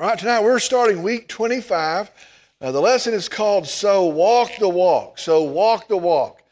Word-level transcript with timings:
All 0.00 0.08
right, 0.08 0.18
tonight 0.18 0.42
we're 0.42 0.58
starting 0.58 1.04
week 1.04 1.28
25. 1.28 2.10
Uh, 2.60 2.72
the 2.72 2.80
lesson 2.80 3.14
is 3.14 3.28
called 3.28 3.68
So 3.68 4.06
Walk 4.06 4.50
the 4.58 4.68
Walk. 4.68 5.20
So 5.20 5.44
Walk 5.44 5.86
the 5.86 5.96
Walk. 5.96 6.42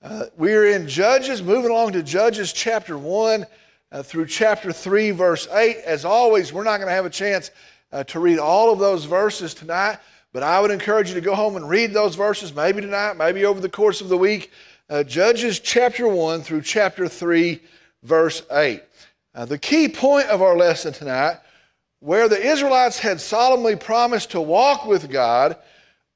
Uh, 0.00 0.26
we're 0.36 0.66
in 0.66 0.86
Judges, 0.86 1.42
moving 1.42 1.72
along 1.72 1.94
to 1.94 2.04
Judges 2.04 2.52
chapter 2.52 2.96
1 2.96 3.44
uh, 3.90 4.04
through 4.04 4.26
chapter 4.26 4.72
3, 4.72 5.10
verse 5.10 5.48
8. 5.50 5.78
As 5.78 6.04
always, 6.04 6.52
we're 6.52 6.62
not 6.62 6.76
going 6.76 6.86
to 6.86 6.94
have 6.94 7.04
a 7.04 7.10
chance 7.10 7.50
uh, 7.90 8.04
to 8.04 8.20
read 8.20 8.38
all 8.38 8.72
of 8.72 8.78
those 8.78 9.04
verses 9.04 9.52
tonight, 9.52 9.98
but 10.32 10.44
I 10.44 10.60
would 10.60 10.70
encourage 10.70 11.08
you 11.08 11.16
to 11.16 11.20
go 11.20 11.34
home 11.34 11.56
and 11.56 11.68
read 11.68 11.92
those 11.92 12.14
verses, 12.14 12.54
maybe 12.54 12.82
tonight, 12.82 13.16
maybe 13.16 13.44
over 13.44 13.58
the 13.58 13.68
course 13.68 14.00
of 14.00 14.10
the 14.10 14.16
week. 14.16 14.52
Uh, 14.88 15.02
Judges 15.02 15.58
chapter 15.58 16.06
1 16.06 16.42
through 16.42 16.62
chapter 16.62 17.08
3, 17.08 17.60
verse 18.04 18.44
8. 18.52 18.80
Uh, 19.34 19.44
the 19.44 19.58
key 19.58 19.88
point 19.88 20.28
of 20.28 20.40
our 20.40 20.56
lesson 20.56 20.92
tonight 20.92 21.38
where 22.02 22.28
the 22.28 22.44
Israelites 22.44 22.98
had 22.98 23.20
solemnly 23.20 23.76
promised 23.76 24.32
to 24.32 24.40
walk 24.40 24.86
with 24.86 25.08
God, 25.08 25.56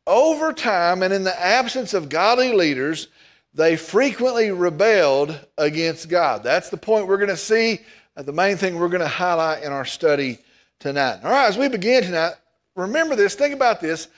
over 0.05 0.53
time 0.53 1.05
and 1.05 1.15
in 1.15 1.23
the 1.23 1.41
absence 1.41 1.95
of 1.95 2.09
godly 2.09 2.53
leaders, 2.53 3.07
they 3.55 3.77
frequently 3.77 4.51
rebelled 4.51 5.39
against 5.57 6.09
God. 6.09 6.43
That's 6.43 6.71
the 6.71 6.77
point 6.77 7.07
we're 7.07 7.19
going 7.19 7.29
to 7.29 7.37
see, 7.37 7.83
uh, 8.17 8.23
the 8.23 8.33
main 8.33 8.57
thing 8.57 8.77
we're 8.77 8.89
going 8.89 9.01
to 9.01 9.07
highlight 9.07 9.63
in 9.63 9.71
our 9.71 9.85
study 9.85 10.39
tonight. 10.81 11.21
All 11.23 11.31
right, 11.31 11.49
as 11.49 11.57
we 11.57 11.69
begin 11.69 12.03
tonight, 12.03 12.35
remember 12.75 13.15
this, 13.15 13.37
think 13.37 13.55
about 13.55 13.81
this. 13.81 14.09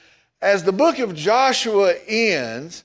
As 0.40 0.64
the 0.64 0.72
book 0.72 0.98
of 0.98 1.14
Joshua 1.14 1.92
ends, 2.08 2.84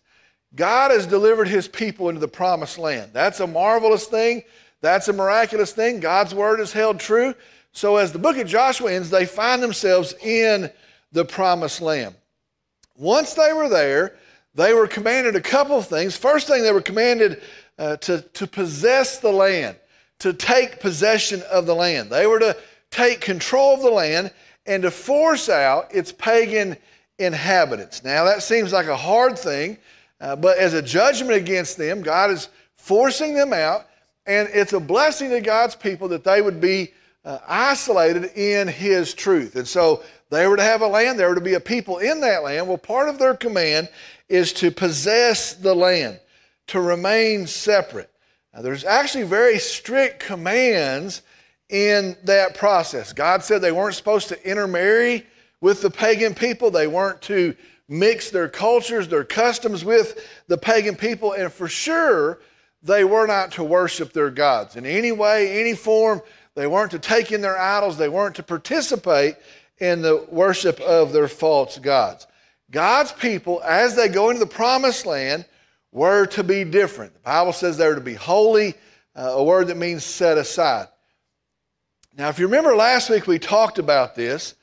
God 0.55 0.91
has 0.91 1.07
delivered 1.07 1.47
his 1.47 1.69
people 1.69 2.09
into 2.09 2.19
the 2.19 2.27
promised 2.27 2.77
land. 2.77 3.11
That's 3.13 3.39
a 3.39 3.47
marvelous 3.47 4.07
thing. 4.07 4.43
That's 4.81 5.07
a 5.07 5.13
miraculous 5.13 5.71
thing. 5.71 6.01
God's 6.01 6.35
word 6.35 6.59
is 6.59 6.73
held 6.73 6.99
true. 6.99 7.33
So, 7.73 7.97
as 7.97 8.11
the 8.11 8.19
book 8.19 8.37
of 8.37 8.47
Joshua 8.47 8.93
ends, 8.93 9.09
they 9.09 9.25
find 9.25 9.61
themselves 9.61 10.13
in 10.21 10.71
the 11.11 11.25
promised 11.25 11.81
land. 11.81 12.15
Once 12.95 13.33
they 13.33 13.51
were 13.51 13.67
there, 13.67 14.15
they 14.53 14.73
were 14.73 14.87
commanded 14.87 15.35
a 15.35 15.41
couple 15.41 15.77
of 15.77 15.87
things. 15.87 16.15
First 16.15 16.47
thing, 16.47 16.61
they 16.61 16.71
were 16.71 16.81
commanded 16.81 17.41
uh, 17.79 17.97
to, 17.97 18.21
to 18.21 18.45
possess 18.45 19.17
the 19.17 19.31
land, 19.31 19.75
to 20.19 20.33
take 20.33 20.79
possession 20.79 21.41
of 21.51 21.65
the 21.65 21.73
land. 21.73 22.11
They 22.11 22.27
were 22.27 22.39
to 22.39 22.55
take 22.91 23.19
control 23.19 23.73
of 23.73 23.81
the 23.81 23.89
land 23.89 24.31
and 24.67 24.83
to 24.83 24.91
force 24.91 25.49
out 25.49 25.93
its 25.93 26.11
pagan 26.11 26.77
inhabitants. 27.17 28.03
Now, 28.03 28.23
that 28.25 28.43
seems 28.43 28.71
like 28.71 28.85
a 28.85 28.95
hard 28.95 29.37
thing, 29.37 29.79
uh, 30.21 30.35
but 30.35 30.59
as 30.59 30.75
a 30.75 30.81
judgment 30.81 31.33
against 31.33 31.77
them, 31.77 32.03
God 32.03 32.29
is 32.29 32.49
forcing 32.75 33.33
them 33.33 33.51
out, 33.51 33.87
and 34.27 34.47
it's 34.53 34.73
a 34.73 34.79
blessing 34.79 35.31
to 35.31 35.41
God's 35.41 35.75
people 35.75 36.07
that 36.09 36.23
they 36.23 36.41
would 36.41 36.61
be 36.61 36.93
uh, 37.25 37.39
isolated 37.47 38.31
in 38.35 38.67
his 38.67 39.13
truth. 39.13 39.55
And 39.55 39.67
so 39.67 40.03
they 40.29 40.47
were 40.47 40.57
to 40.57 40.63
have 40.63 40.81
a 40.81 40.87
land, 40.87 41.19
there 41.19 41.29
were 41.29 41.35
to 41.35 41.41
be 41.41 41.53
a 41.53 41.59
people 41.59 41.99
in 41.99 42.21
that 42.21 42.43
land. 42.43 42.67
Well, 42.67 42.77
part 42.77 43.09
of 43.09 43.19
their 43.19 43.35
command 43.35 43.89
is 44.29 44.51
to 44.53 44.71
possess 44.71 45.53
the 45.53 45.75
land, 45.75 46.19
to 46.67 46.81
remain 46.81 47.47
separate. 47.47 48.09
Now, 48.53 48.61
there's 48.61 48.83
actually 48.83 49.23
very 49.23 49.59
strict 49.59 50.19
commands 50.19 51.21
in 51.69 52.17
that 52.23 52.55
process. 52.55 53.13
God 53.13 53.43
said 53.43 53.61
they 53.61 53.71
weren't 53.71 53.95
supposed 53.95 54.27
to 54.29 54.49
intermarry 54.49 55.25
with 55.61 55.81
the 55.81 55.89
pagan 55.89 56.35
people, 56.35 56.69
they 56.69 56.87
weren't 56.87 57.21
to 57.23 57.55
mix 57.87 58.31
their 58.31 58.49
cultures, 58.49 59.07
their 59.07 59.23
customs 59.23 59.85
with 59.85 60.27
the 60.47 60.57
pagan 60.57 60.95
people, 60.95 61.33
and 61.33 61.51
for 61.51 61.67
sure, 61.67 62.39
they 62.81 63.03
were 63.03 63.25
not 63.25 63.51
to 63.53 63.63
worship 63.63 64.11
their 64.11 64.29
gods 64.29 64.75
in 64.75 64.85
any 64.85 65.11
way, 65.11 65.59
any 65.59 65.73
form. 65.73 66.21
They 66.55 66.67
weren't 66.67 66.91
to 66.91 66.99
take 66.99 67.31
in 67.31 67.41
their 67.41 67.59
idols. 67.59 67.97
They 67.97 68.09
weren't 68.09 68.35
to 68.35 68.43
participate 68.43 69.35
in 69.79 70.01
the 70.01 70.25
worship 70.29 70.79
of 70.79 71.11
their 71.11 71.27
false 71.27 71.79
gods. 71.79 72.27
God's 72.71 73.11
people, 73.11 73.61
as 73.63 73.95
they 73.95 74.07
go 74.07 74.29
into 74.29 74.39
the 74.39 74.45
promised 74.45 75.05
land, 75.05 75.45
were 75.91 76.25
to 76.27 76.43
be 76.43 76.63
different. 76.63 77.13
The 77.13 77.19
Bible 77.19 77.53
says 77.53 77.77
they 77.77 77.87
were 77.87 77.95
to 77.95 78.01
be 78.01 78.13
holy, 78.13 78.75
uh, 79.15 79.33
a 79.35 79.43
word 79.43 79.67
that 79.67 79.77
means 79.77 80.03
set 80.03 80.37
aside. 80.37 80.87
Now, 82.15 82.29
if 82.29 82.39
you 82.39 82.45
remember 82.45 82.75
last 82.75 83.09
week, 83.09 83.27
we 83.27 83.39
talked 83.39 83.79
about 83.79 84.15
this. 84.15 84.55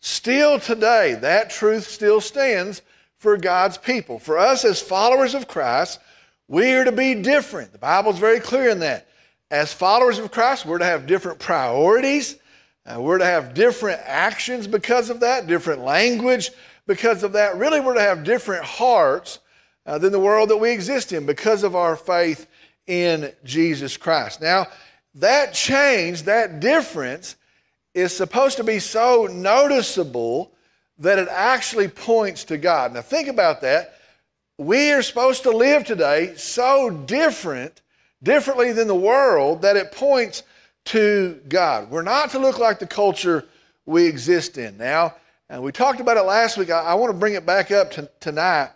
Still 0.00 0.60
today, 0.60 1.14
that 1.14 1.50
truth 1.50 1.88
still 1.88 2.20
stands 2.20 2.82
for 3.16 3.36
God's 3.36 3.78
people. 3.78 4.18
For 4.18 4.38
us 4.38 4.64
as 4.64 4.80
followers 4.80 5.34
of 5.34 5.48
Christ, 5.48 5.98
we 6.46 6.72
are 6.74 6.84
to 6.84 6.92
be 6.92 7.14
different. 7.14 7.72
The 7.72 7.78
Bible 7.78 8.12
is 8.12 8.18
very 8.18 8.40
clear 8.40 8.70
in 8.70 8.78
that 8.80 9.07
as 9.50 9.72
followers 9.72 10.18
of 10.18 10.30
Christ, 10.30 10.66
we're 10.66 10.78
to 10.78 10.84
have 10.84 11.06
different 11.06 11.38
priorities. 11.38 12.36
Uh, 12.84 13.00
we're 13.00 13.18
to 13.18 13.24
have 13.24 13.54
different 13.54 14.00
actions 14.04 14.66
because 14.66 15.10
of 15.10 15.20
that, 15.20 15.46
different 15.46 15.82
language 15.82 16.50
because 16.86 17.22
of 17.22 17.32
that. 17.32 17.56
Really, 17.56 17.80
we're 17.80 17.94
to 17.94 18.00
have 18.00 18.24
different 18.24 18.64
hearts 18.64 19.38
uh, 19.86 19.98
than 19.98 20.12
the 20.12 20.18
world 20.18 20.50
that 20.50 20.56
we 20.56 20.70
exist 20.70 21.12
in 21.12 21.26
because 21.26 21.62
of 21.62 21.76
our 21.76 21.96
faith 21.96 22.46
in 22.86 23.32
Jesus 23.44 23.96
Christ. 23.96 24.40
Now, 24.40 24.66
that 25.14 25.54
change, 25.54 26.24
that 26.24 26.60
difference, 26.60 27.36
is 27.94 28.14
supposed 28.14 28.56
to 28.58 28.64
be 28.64 28.78
so 28.78 29.28
noticeable 29.30 30.52
that 30.98 31.18
it 31.18 31.28
actually 31.28 31.88
points 31.88 32.44
to 32.44 32.58
God. 32.58 32.92
Now, 32.92 33.02
think 33.02 33.28
about 33.28 33.60
that. 33.62 33.94
We 34.58 34.92
are 34.92 35.02
supposed 35.02 35.44
to 35.44 35.50
live 35.50 35.84
today 35.84 36.34
so 36.36 36.90
different 36.90 37.80
differently 38.22 38.72
than 38.72 38.88
the 38.88 38.94
world 38.94 39.62
that 39.62 39.76
it 39.76 39.92
points 39.92 40.42
to 40.86 41.40
God. 41.48 41.90
We're 41.90 42.02
not 42.02 42.30
to 42.30 42.38
look 42.38 42.58
like 42.58 42.78
the 42.78 42.86
culture 42.86 43.44
we 43.86 44.06
exist 44.06 44.58
in. 44.58 44.76
Now, 44.76 45.14
and 45.48 45.62
we 45.62 45.72
talked 45.72 46.00
about 46.00 46.16
it 46.16 46.22
last 46.22 46.56
week. 46.56 46.70
I, 46.70 46.80
I 46.80 46.94
want 46.94 47.10
to 47.12 47.18
bring 47.18 47.34
it 47.34 47.46
back 47.46 47.70
up 47.70 47.90
to, 47.92 48.10
tonight. 48.20 48.70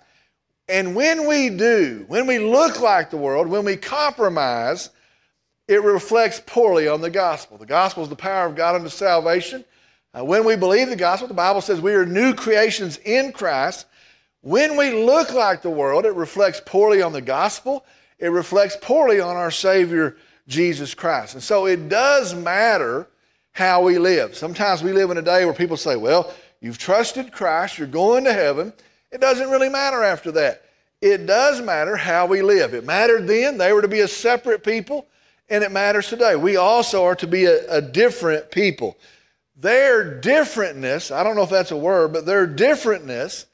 And 0.69 0.95
when 0.95 1.27
we 1.27 1.51
do, 1.51 2.05
when 2.09 2.27
we 2.27 2.39
look 2.39 2.81
like 2.81 3.11
the 3.11 3.17
world, 3.17 3.47
when 3.47 3.65
we 3.65 3.77
compromise, 3.77 4.91
it 5.69 5.83
reflects 5.83 6.41
poorly 6.45 6.89
on 6.89 7.01
the 7.01 7.11
gospel. 7.11 7.59
The 7.59 7.67
gospel 7.67 8.03
is 8.03 8.09
the 8.09 8.17
power 8.17 8.47
of 8.47 8.57
God 8.57 8.75
unto 8.75 8.89
salvation. 8.89 9.65
Uh, 10.15 10.25
when 10.25 10.45
we 10.45 10.57
believe 10.57 10.89
the 10.89 10.97
gospel, 10.97 11.29
the 11.29 11.35
Bible 11.35 11.61
says 11.61 11.81
we 11.81 11.95
are 11.95 12.07
new 12.07 12.35
creations 12.35 12.99
in 12.99 13.33
Christ. 13.33 13.87
When 14.43 14.77
we 14.77 15.05
look 15.05 15.33
like 15.33 15.63
the 15.63 15.71
world, 15.71 16.05
it 16.05 16.15
reflects 16.15 16.61
poorly 16.65 17.01
on 17.01 17.13
the 17.13 17.21
gospel 17.21 17.85
it 18.23 18.31
reflects 18.31 18.77
poorly 18.81 19.19
on 19.19 19.37
our 19.37 19.51
Savior, 19.51 20.17
Jesus 20.47 20.95
Christ. 20.95 21.35
And 21.35 21.43
so 21.43 21.67
it 21.67 21.89
does 21.89 22.37
matter 22.37 23.09
how 23.51 23.83
we 23.83 23.99
live. 23.99 24.37
Sometimes 24.37 24.81
we 24.81 24.93
live 24.93 25.11
in 25.11 25.19
a 25.19 25.23
day 25.23 25.45
where 25.45 25.53
people 25.53 25.77
say, 25.77 25.97
well, 25.97 26.33
you've 26.61 26.79
trusted 26.79 27.33
Christ, 27.33 27.79
you're 27.79 27.89
going 27.89 28.23
to 28.25 28.33
heaven. 28.33 28.73
It 29.11 29.21
doesn't 29.21 29.51
really 29.51 29.69
matter 29.69 30.05
after 30.05 30.31
that. 30.33 30.63
It 31.01 31.27
does 31.27 31.61
matter 31.61 31.97
how 31.97 32.27
we 32.27 32.43
live. 32.43 32.75
It 32.75 32.85
mattered 32.85 33.27
then, 33.27 33.59
they 33.59 33.73
were 33.73 33.83
to 33.83 33.89
be 33.89 34.01
a 34.01 34.09
separate 34.09 34.63
people, 34.63 35.09
and 35.49 35.65
it 35.65 35.73
matters 35.73 36.07
today. 36.07 36.37
We 36.37 36.57
also 36.57 37.05
are 37.05 37.17
to 37.17 37.27
be 37.27 37.47
a, 37.47 37.69
a 37.69 37.83
different 37.83 38.53
people. 38.53 38.99
Their 39.57 40.21
differentness, 40.21 41.11
I 41.11 41.25
don't 41.25 41.35
know 41.35 41.43
if 41.43 41.51
that's 41.51 41.73
a 41.73 41.77
word, 41.77 42.13
but 42.13 42.25
their 42.25 42.47
differentness 42.47 43.47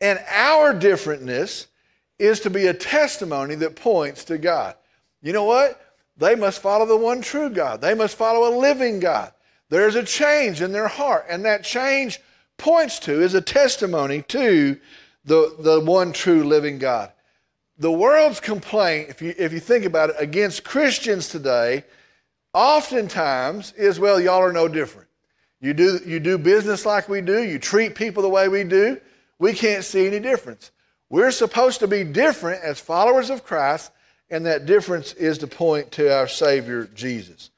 and 0.00 0.18
our 0.28 0.74
differentness 0.74 1.68
is 2.18 2.40
to 2.40 2.50
be 2.50 2.66
a 2.66 2.74
testimony 2.74 3.54
that 3.56 3.76
points 3.76 4.24
to 4.24 4.38
God. 4.38 4.74
You 5.22 5.32
know 5.32 5.44
what? 5.44 5.80
They 6.16 6.34
must 6.34 6.60
follow 6.60 6.84
the 6.84 6.96
one 6.96 7.20
true 7.20 7.50
God. 7.50 7.80
They 7.80 7.94
must 7.94 8.16
follow 8.16 8.48
a 8.48 8.58
living 8.58 9.00
God. 9.00 9.32
There's 9.70 9.94
a 9.94 10.02
change 10.02 10.62
in 10.62 10.72
their 10.72 10.88
heart, 10.88 11.26
and 11.28 11.44
that 11.44 11.62
change 11.62 12.20
points 12.56 12.98
to 13.00 13.22
is 13.22 13.34
a 13.34 13.40
testimony 13.40 14.22
to 14.22 14.78
the, 15.24 15.54
the 15.60 15.80
one 15.80 16.12
true 16.12 16.44
living 16.44 16.78
God. 16.78 17.12
The 17.78 17.92
world's 17.92 18.40
complaint, 18.40 19.10
if 19.10 19.22
you, 19.22 19.34
if 19.38 19.52
you 19.52 19.60
think 19.60 19.84
about 19.84 20.10
it, 20.10 20.16
against 20.18 20.64
Christians 20.64 21.28
today, 21.28 21.84
oftentimes 22.52 23.72
is, 23.72 24.00
well, 24.00 24.20
y'all 24.20 24.42
are 24.42 24.52
no 24.52 24.66
different. 24.66 25.08
You 25.60 25.74
do, 25.74 26.00
you 26.04 26.18
do 26.18 26.38
business 26.38 26.86
like 26.86 27.08
we 27.08 27.20
do, 27.20 27.42
you 27.42 27.58
treat 27.58 27.94
people 27.94 28.22
the 28.22 28.28
way 28.28 28.48
we 28.48 28.64
do, 28.64 29.00
we 29.38 29.52
can't 29.52 29.84
see 29.84 30.06
any 30.06 30.18
difference. 30.18 30.72
We're 31.10 31.30
supposed 31.30 31.80
to 31.80 31.88
be 31.88 32.04
different 32.04 32.62
as 32.62 32.80
followers 32.80 33.30
of 33.30 33.44
Christ, 33.44 33.90
and 34.30 34.46
that 34.46 34.66
difference 34.66 35.12
is 35.14 35.38
to 35.38 35.46
point 35.46 35.92
to 35.92 36.14
our 36.14 36.28
Savior 36.28 36.84
Jesus. 36.94 37.50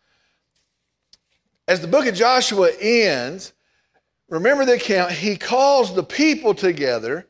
As 1.67 1.81
the 1.81 1.89
book 1.89 2.07
of 2.07 2.15
Joshua 2.15 2.71
ends, 2.81 3.53
remember 4.29 4.65
the 4.65 4.75
account, 4.75 5.13
he 5.13 5.37
calls 5.37 5.95
the 5.95 6.03
people 6.03 6.55
together 6.55 7.27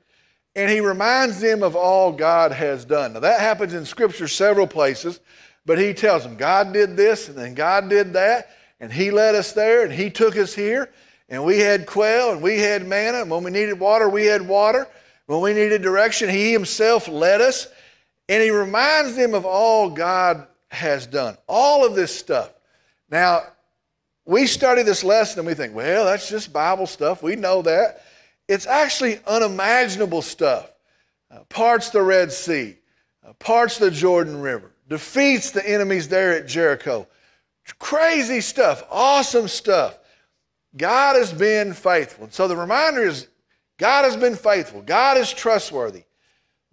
and 0.57 0.71
he 0.71 0.81
reminds 0.81 1.41
them 1.41 1.63
of 1.63 1.77
all 1.77 2.13
God 2.13 2.53
has 2.53 2.85
done. 2.85 3.13
Now, 3.13 3.21
that 3.21 3.41
happens 3.41 3.73
in 3.73 3.85
Scripture 3.85 4.27
several 4.27 4.67
places, 4.67 5.21
but 5.65 5.79
he 5.79 5.95
tells 5.95 6.25
them, 6.25 6.37
God 6.37 6.73
did 6.73 6.97
this, 6.97 7.29
and 7.29 7.39
then 7.39 7.55
God 7.55 7.89
did 7.89 8.15
that, 8.15 8.51
and 8.81 8.93
he 8.93 9.11
led 9.11 9.35
us 9.35 9.53
there, 9.53 9.85
and 9.85 9.93
he 9.93 10.11
took 10.11 10.37
us 10.37 10.53
here, 10.53 10.91
and 11.29 11.45
we 11.45 11.59
had 11.59 11.87
quail, 11.87 12.33
and 12.33 12.43
we 12.43 12.59
had 12.59 12.87
manna, 12.87 13.23
and 13.23 13.31
when 13.31 13.45
we 13.45 13.51
needed 13.51 13.79
water, 13.79 14.09
we 14.09 14.27
had 14.27 14.47
water. 14.47 14.89
When 15.31 15.43
we 15.43 15.53
needed 15.53 15.81
direction, 15.81 16.29
He 16.29 16.53
Himself 16.53 17.06
led 17.06 17.41
us. 17.41 17.69
And 18.29 18.43
He 18.43 18.50
reminds 18.50 19.15
them 19.15 19.32
of 19.32 19.47
all 19.47 19.88
God 19.88 20.49
has 20.73 21.06
done, 21.06 21.37
all 21.47 21.87
of 21.87 21.94
this 21.94 22.12
stuff. 22.12 22.53
Now, 23.09 23.43
we 24.25 24.49
study 24.49 24.82
this 24.82 25.05
lesson 25.05 25.38
and 25.38 25.47
we 25.47 25.55
think, 25.55 25.73
well, 25.73 26.05
that's 26.05 26.29
just 26.29 26.53
Bible 26.53 26.88
stuff. 26.88 27.23
We 27.23 27.37
know 27.37 27.62
that. 27.62 28.03
It's 28.49 28.67
actually 28.67 29.21
unimaginable 29.25 30.23
stuff. 30.23 30.69
Uh, 31.31 31.44
parts 31.49 31.91
the 31.91 32.03
Red 32.03 32.33
Sea, 32.33 32.76
uh, 33.25 33.33
parts 33.35 33.79
the 33.79 33.93
Jordan 33.93 34.41
River, 34.41 34.73
defeats 34.88 35.53
the 35.53 35.65
enemies 35.65 36.09
there 36.09 36.33
at 36.33 36.49
Jericho. 36.49 37.06
Crazy 37.79 38.41
stuff, 38.41 38.83
awesome 38.91 39.47
stuff. 39.47 39.97
God 40.76 41.15
has 41.15 41.33
been 41.33 41.73
faithful. 41.73 42.25
And 42.25 42.33
so 42.33 42.49
the 42.49 42.56
reminder 42.56 43.05
is 43.05 43.29
God 43.81 44.05
has 44.05 44.15
been 44.15 44.37
faithful, 44.37 44.82
God 44.82 45.17
is 45.17 45.32
trustworthy. 45.32 46.05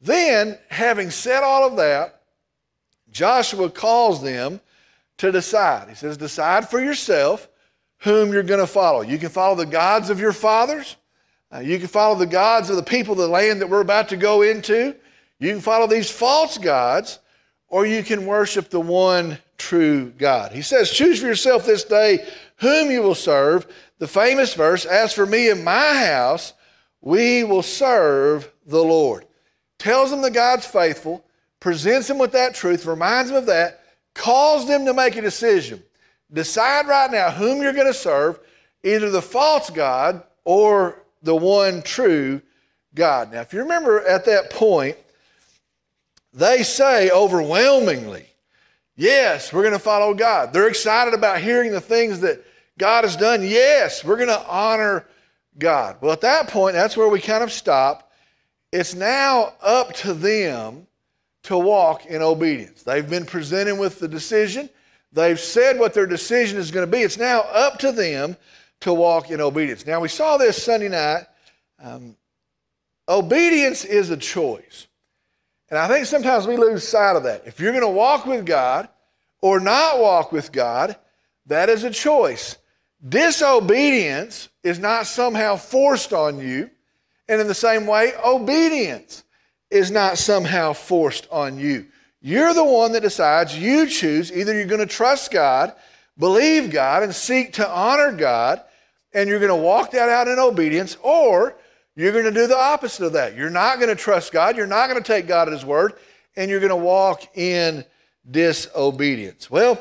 Then, 0.01 0.59
having 0.68 1.09
said 1.09 1.42
all 1.42 1.65
of 1.65 1.77
that, 1.77 2.21
Joshua 3.09 3.69
calls 3.69 4.21
them 4.21 4.59
to 5.19 5.31
decide. 5.31 5.88
He 5.88 5.95
says, 5.95 6.18
Decide 6.18 6.69
for 6.69 6.81
yourself 6.81 7.48
whom 8.00 8.33
you're 8.33 8.44
going 8.44 8.59
to 8.59 8.68
follow. 8.68 9.01
You 9.01 9.18
can 9.18 9.30
follow 9.30 9.56
the 9.56 9.65
gods 9.65 10.09
of 10.09 10.19
your 10.19 10.33
fathers, 10.33 10.98
uh, 11.51 11.59
you 11.59 11.80
can 11.80 11.88
follow 11.88 12.15
the 12.15 12.25
gods 12.25 12.69
of 12.69 12.75
the 12.75 12.83
people 12.83 13.13
of 13.13 13.19
the 13.19 13.27
land 13.30 13.62
that 13.62 13.69
we're 13.69 13.80
about 13.80 14.10
to 14.10 14.18
go 14.18 14.42
into. 14.42 14.94
You 15.39 15.50
can 15.50 15.62
follow 15.62 15.88
these 15.88 16.12
false 16.12 16.57
gods, 16.57 17.19
or 17.69 17.86
you 17.86 18.03
can 18.03 18.25
worship 18.25 18.69
the 18.69 18.81
one 18.81 19.38
true 19.57 20.12
God. 20.18 20.51
He 20.51 20.62
says, 20.62 20.92
Choose 20.92 21.21
for 21.21 21.27
yourself 21.27 21.65
this 21.65 21.86
day 21.86 22.27
whom 22.57 22.92
you 22.92 23.01
will 23.01 23.15
serve. 23.15 23.65
The 24.00 24.10
famous 24.10 24.53
verse, 24.53 24.86
As 24.86 25.13
for 25.13 25.25
me 25.25 25.50
and 25.50 25.63
my 25.63 26.06
house, 26.06 26.51
we 27.02 27.44
will 27.44 27.64
serve 27.64 28.52
the 28.66 28.84
Lord. 28.84 29.26
Tells 29.78 30.12
them 30.12 30.22
that 30.22 30.34
God's 30.34 30.66
faithful, 30.66 31.24
presents 31.60 32.08
them 32.08 32.18
with 32.18 32.32
that 32.32 32.56
truth, 32.56 32.86
reminds 32.86 33.30
them 33.30 33.38
of 33.38 33.46
that, 33.48 33.82
calls 34.14 34.68
them 34.68 34.86
to 34.86 34.94
make 34.94 35.16
a 35.16 35.22
decision. 35.22 35.82
Decide 36.32 36.88
right 36.88 37.12
now 37.12 37.30
whom 37.30 37.62
you're 37.62 37.74
going 37.74 37.88
to 37.88 37.94
serve, 37.94 38.40
either 38.84 39.10
the 39.10 39.22
false 39.22 39.70
God 39.70 40.24
or 40.44 41.04
the 41.22 41.36
one 41.36 41.82
true 41.82 42.42
God. 42.94 43.32
Now, 43.32 43.42
if 43.42 43.54
you 43.54 43.60
remember 43.60 44.06
at 44.06 44.26
that 44.26 44.50
point, 44.50 44.98
they 46.34 46.64
say 46.64 47.10
overwhelmingly, 47.10 48.28
Yes, 48.98 49.54
we're 49.54 49.62
going 49.62 49.74
to 49.74 49.80
follow 49.80 50.16
God. 50.16 50.52
They're 50.52 50.68
excited 50.68 51.14
about 51.14 51.40
hearing 51.40 51.72
the 51.72 51.80
things 51.80 52.20
that 52.22 52.44
God 52.80 53.04
has 53.04 53.16
done. 53.16 53.44
Yes, 53.44 54.04
we're 54.04 54.16
going 54.16 54.28
to 54.28 54.48
honor 54.48 55.06
God. 55.59 55.98
Well, 56.01 56.12
at 56.12 56.21
that 56.21 56.50
point, 56.50 56.74
that's 56.74 56.98
where 56.98 57.09
we 57.09 57.19
kind 57.19 57.44
of 57.44 57.51
stop. 57.51 58.12
It's 58.71 58.95
now 58.95 59.54
up 59.62 59.94
to 59.95 60.13
them 60.13 60.88
to 61.44 61.57
walk 61.57 62.06
in 62.06 62.21
obedience. 62.21 62.83
They've 62.83 63.09
been 63.09 63.25
presented 63.25 63.77
with 63.77 64.00
the 64.00 64.07
decision, 64.07 64.69
they've 65.13 65.39
said 65.39 65.80
what 65.80 65.94
their 65.94 66.06
decision 66.06 66.57
is 66.57 66.71
going 66.71 66.86
to 66.86 66.92
be. 66.92 67.01
It's 67.01 67.18
now 67.18 67.42
up 67.42 67.80
to 67.80 67.92
them 67.92 68.36
to 68.81 68.94
walk 68.94 69.31
in 69.31 69.42
obedience. 69.42 69.86
Now, 69.86 70.00
we 70.00 70.09
saw 70.09 70.38
this 70.38 70.62
Sunday 70.62 70.89
night. 70.89 71.25
Um, 71.81 72.15
obedience 73.07 73.86
is 73.86 74.10
a 74.10 74.18
choice. 74.18 74.88
And 75.69 75.77
I 75.77 75.88
think 75.88 76.06
sometimes 76.06 76.48
we 76.48 76.57
lose 76.57 76.88
sight 76.88 77.15
of 77.15 77.24
that. 77.24 77.44
If 77.45 77.60
you're 77.60 77.71
going 77.71 77.81
to 77.81 77.89
walk 77.89 78.25
with 78.25 78.45
God 78.45 78.88
or 79.42 79.60
not 79.60 80.00
walk 80.00 80.31
with 80.31 80.51
God, 80.51 80.95
that 81.48 81.69
is 81.69 81.83
a 81.83 81.92
choice. 81.92 82.57
Disobedience 83.07 84.50
is 84.68 84.80
not 84.80 85.08
somehow 85.08 85.56
forced 85.56 86.14
on 86.14 86.40
you. 86.40 86.69
And 87.30 87.42
in 87.42 87.48
the 87.48 87.54
same 87.54 87.88
way, 87.88 88.14
obedience 88.24 89.24
is 89.69 89.92
not 89.92 90.18
somehow 90.18 90.74
forced 90.74 91.28
on 91.31 91.60
you. 91.60 91.88
You're 92.22 92.54
the 92.54 92.64
one 92.64 92.94
that 92.94 93.02
decides, 93.02 93.58
you 93.58 93.88
choose. 93.88 94.31
Either 94.31 94.54
you're 94.54 94.66
going 94.66 94.80
to 94.80 94.86
trust 94.86 95.31
God, 95.31 95.74
believe 96.18 96.72
God, 96.72 97.04
and 97.04 97.14
seek 97.14 97.54
to 97.54 97.69
honor 97.69 98.12
God, 98.12 98.62
and 99.14 99.30
you're 99.30 99.40
going 99.40 99.50
to 99.50 99.56
walk 99.56 99.92
that 99.92 100.10
out 100.10 100.28
in 100.28 100.40
obedience, 100.40 100.98
or 101.02 101.56
you're 101.96 102.12
going 102.12 102.25
to 102.25 102.31
do 102.31 102.48
the 102.48 102.58
opposite 102.58 103.06
of 103.06 103.13
that. 103.13 103.36
You're 103.36 103.50
not 103.50 103.78
going 103.80 103.90
to 103.90 103.96
trust 103.96 104.31
God. 104.31 104.56
You're 104.56 104.68
not 104.68 104.90
going 104.90 105.02
to 105.02 105.08
take 105.08 105.28
God 105.28 105.48
at 105.48 105.54
His 105.54 105.66
word, 105.66 105.94
and 106.36 106.50
you're 106.50 106.60
going 106.60 106.70
to 106.70 106.75
walk 106.75 107.38
in 107.38 107.86
disobedience. 108.30 109.50
Well, 109.50 109.80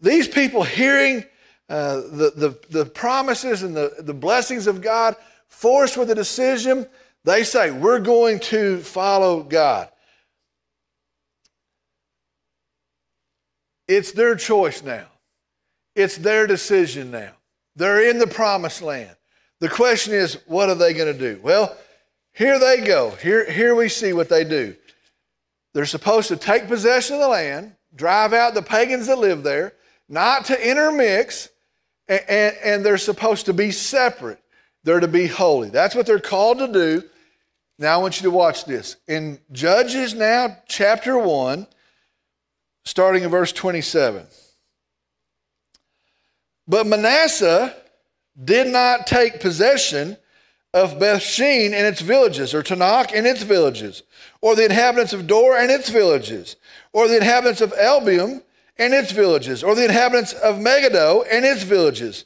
these 0.00 0.28
people 0.28 0.62
hearing 0.62 1.24
uh, 1.68 1.96
the, 1.96 2.32
the, 2.34 2.58
the 2.70 2.86
promises 2.86 3.62
and 3.62 3.76
the, 3.76 3.94
the 4.00 4.14
blessings 4.14 4.66
of 4.66 4.80
God, 4.80 5.16
forced 5.48 5.96
with 5.96 6.10
a 6.10 6.14
decision, 6.14 6.86
they 7.24 7.44
say, 7.44 7.70
We're 7.70 8.00
going 8.00 8.40
to 8.40 8.78
follow 8.78 9.42
God. 9.42 9.88
It's 13.86 14.12
their 14.12 14.34
choice 14.34 14.82
now, 14.82 15.06
it's 15.94 16.16
their 16.16 16.46
decision 16.46 17.10
now. 17.10 17.32
They're 17.76 18.10
in 18.10 18.18
the 18.18 18.26
promised 18.26 18.82
land. 18.82 19.14
The 19.60 19.68
question 19.68 20.12
is, 20.12 20.38
what 20.46 20.68
are 20.68 20.74
they 20.74 20.92
going 20.94 21.12
to 21.12 21.18
do? 21.18 21.40
Well, 21.42 21.76
here 22.32 22.58
they 22.58 22.84
go. 22.84 23.10
Here, 23.10 23.50
here 23.50 23.74
we 23.74 23.88
see 23.88 24.12
what 24.12 24.28
they 24.28 24.44
do. 24.44 24.74
They're 25.74 25.86
supposed 25.86 26.28
to 26.28 26.36
take 26.36 26.68
possession 26.68 27.14
of 27.16 27.22
the 27.22 27.28
land, 27.28 27.74
drive 27.94 28.32
out 28.32 28.54
the 28.54 28.62
pagans 28.62 29.06
that 29.06 29.18
live 29.18 29.42
there, 29.42 29.74
not 30.08 30.44
to 30.46 30.70
intermix, 30.70 31.48
and, 32.08 32.22
and, 32.28 32.56
and 32.64 32.86
they're 32.86 32.98
supposed 32.98 33.46
to 33.46 33.52
be 33.52 33.70
separate. 33.70 34.40
They're 34.84 35.00
to 35.00 35.08
be 35.08 35.26
holy. 35.26 35.70
That's 35.70 35.94
what 35.94 36.06
they're 36.06 36.18
called 36.18 36.58
to 36.58 36.68
do. 36.68 37.02
Now 37.78 37.94
I 37.94 37.96
want 37.98 38.20
you 38.20 38.24
to 38.24 38.30
watch 38.30 38.64
this. 38.64 38.96
In 39.06 39.38
Judges 39.52 40.14
now, 40.14 40.56
chapter 40.66 41.18
1, 41.18 41.66
starting 42.84 43.22
in 43.22 43.30
verse 43.30 43.52
27. 43.52 44.26
But 46.66 46.86
Manasseh 46.86 47.74
did 48.42 48.68
not 48.68 49.06
take 49.06 49.40
possession 49.40 50.16
of 50.74 50.98
Bethshean 50.98 51.72
and 51.72 51.86
its 51.86 52.00
villages, 52.00 52.54
or 52.54 52.62
Taanach 52.62 53.12
and 53.14 53.26
its 53.26 53.42
villages, 53.42 54.02
or 54.40 54.54
the 54.54 54.64
inhabitants 54.64 55.12
of 55.12 55.26
Dor 55.26 55.56
and 55.56 55.70
its 55.70 55.88
villages, 55.88 56.56
or 56.92 57.08
the 57.08 57.16
inhabitants 57.16 57.60
of 57.60 57.72
Ibleam 57.72 58.42
and 58.78 58.94
its 58.94 59.12
villages, 59.12 59.62
or 59.62 59.74
the 59.74 59.84
inhabitants 59.84 60.32
of 60.32 60.60
Megiddo 60.60 61.22
and 61.22 61.44
its 61.44 61.62
villages. 61.62 62.24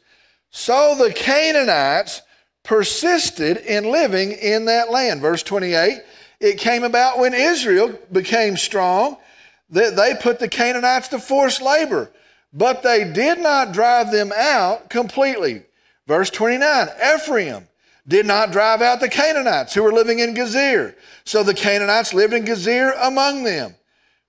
So 0.50 0.94
the 0.96 1.12
Canaanites 1.12 2.22
persisted 2.62 3.56
in 3.58 3.90
living 3.90 4.32
in 4.32 4.66
that 4.66 4.90
land. 4.90 5.20
Verse 5.20 5.42
28 5.42 6.02
it 6.42 6.58
came 6.58 6.82
about 6.82 7.20
when 7.20 7.34
Israel 7.34 7.96
became 8.10 8.56
strong 8.56 9.16
that 9.70 9.94
they 9.94 10.14
put 10.20 10.40
the 10.40 10.48
Canaanites 10.48 11.08
to 11.08 11.20
forced 11.20 11.62
labor, 11.62 12.10
but 12.52 12.82
they 12.82 13.04
did 13.10 13.38
not 13.38 13.72
drive 13.72 14.10
them 14.10 14.32
out 14.36 14.90
completely. 14.90 15.62
Verse 16.08 16.30
29 16.30 16.88
Ephraim 17.14 17.68
did 18.08 18.26
not 18.26 18.50
drive 18.50 18.82
out 18.82 18.98
the 18.98 19.08
Canaanites 19.08 19.72
who 19.72 19.84
were 19.84 19.92
living 19.92 20.18
in 20.18 20.34
Gezer. 20.34 20.96
So 21.24 21.44
the 21.44 21.54
Canaanites 21.54 22.12
lived 22.12 22.34
in 22.34 22.44
Gezer 22.44 22.92
among 23.00 23.44
them. 23.44 23.76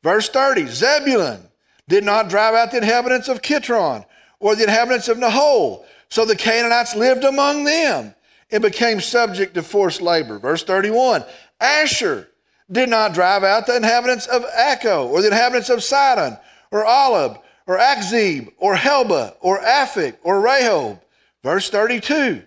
Verse 0.04 0.30
30 0.30 0.68
Zebulun 0.68 1.50
did 1.94 2.04
not 2.04 2.28
drive 2.28 2.56
out 2.56 2.72
the 2.72 2.78
inhabitants 2.78 3.28
of 3.28 3.44
Kitron 3.44 4.04
or 4.40 4.56
the 4.56 4.64
inhabitants 4.64 5.10
of 5.10 5.18
Nahalol. 5.20 5.86
So 6.10 6.26
the 6.26 6.36
Canaanites 6.36 6.96
lived 6.96 7.24
among 7.24 7.66
them 7.66 8.16
and 8.52 8.64
became 8.64 9.00
subject 9.00 9.54
to 9.54 9.62
forced 9.62 10.02
labor. 10.02 10.40
Verse 10.40 10.64
31 10.64 11.24
Asher 11.60 12.30
did 12.72 12.90
not 12.90 13.14
drive 13.14 13.44
out 13.44 13.68
the 13.68 13.76
inhabitants 13.76 14.26
of 14.26 14.44
Acco 14.44 15.06
or 15.06 15.22
the 15.22 15.28
inhabitants 15.28 15.70
of 15.70 15.84
Sidon 15.84 16.36
or 16.72 16.84
Ahlab 16.84 17.40
or 17.68 17.78
Achzib 17.78 18.52
or 18.58 18.76
Helba 18.76 19.36
or 19.40 19.60
Aphek 19.60 20.18
or 20.24 20.42
Rehob. 20.42 21.00
Verse 21.44 21.70
32 21.70 22.42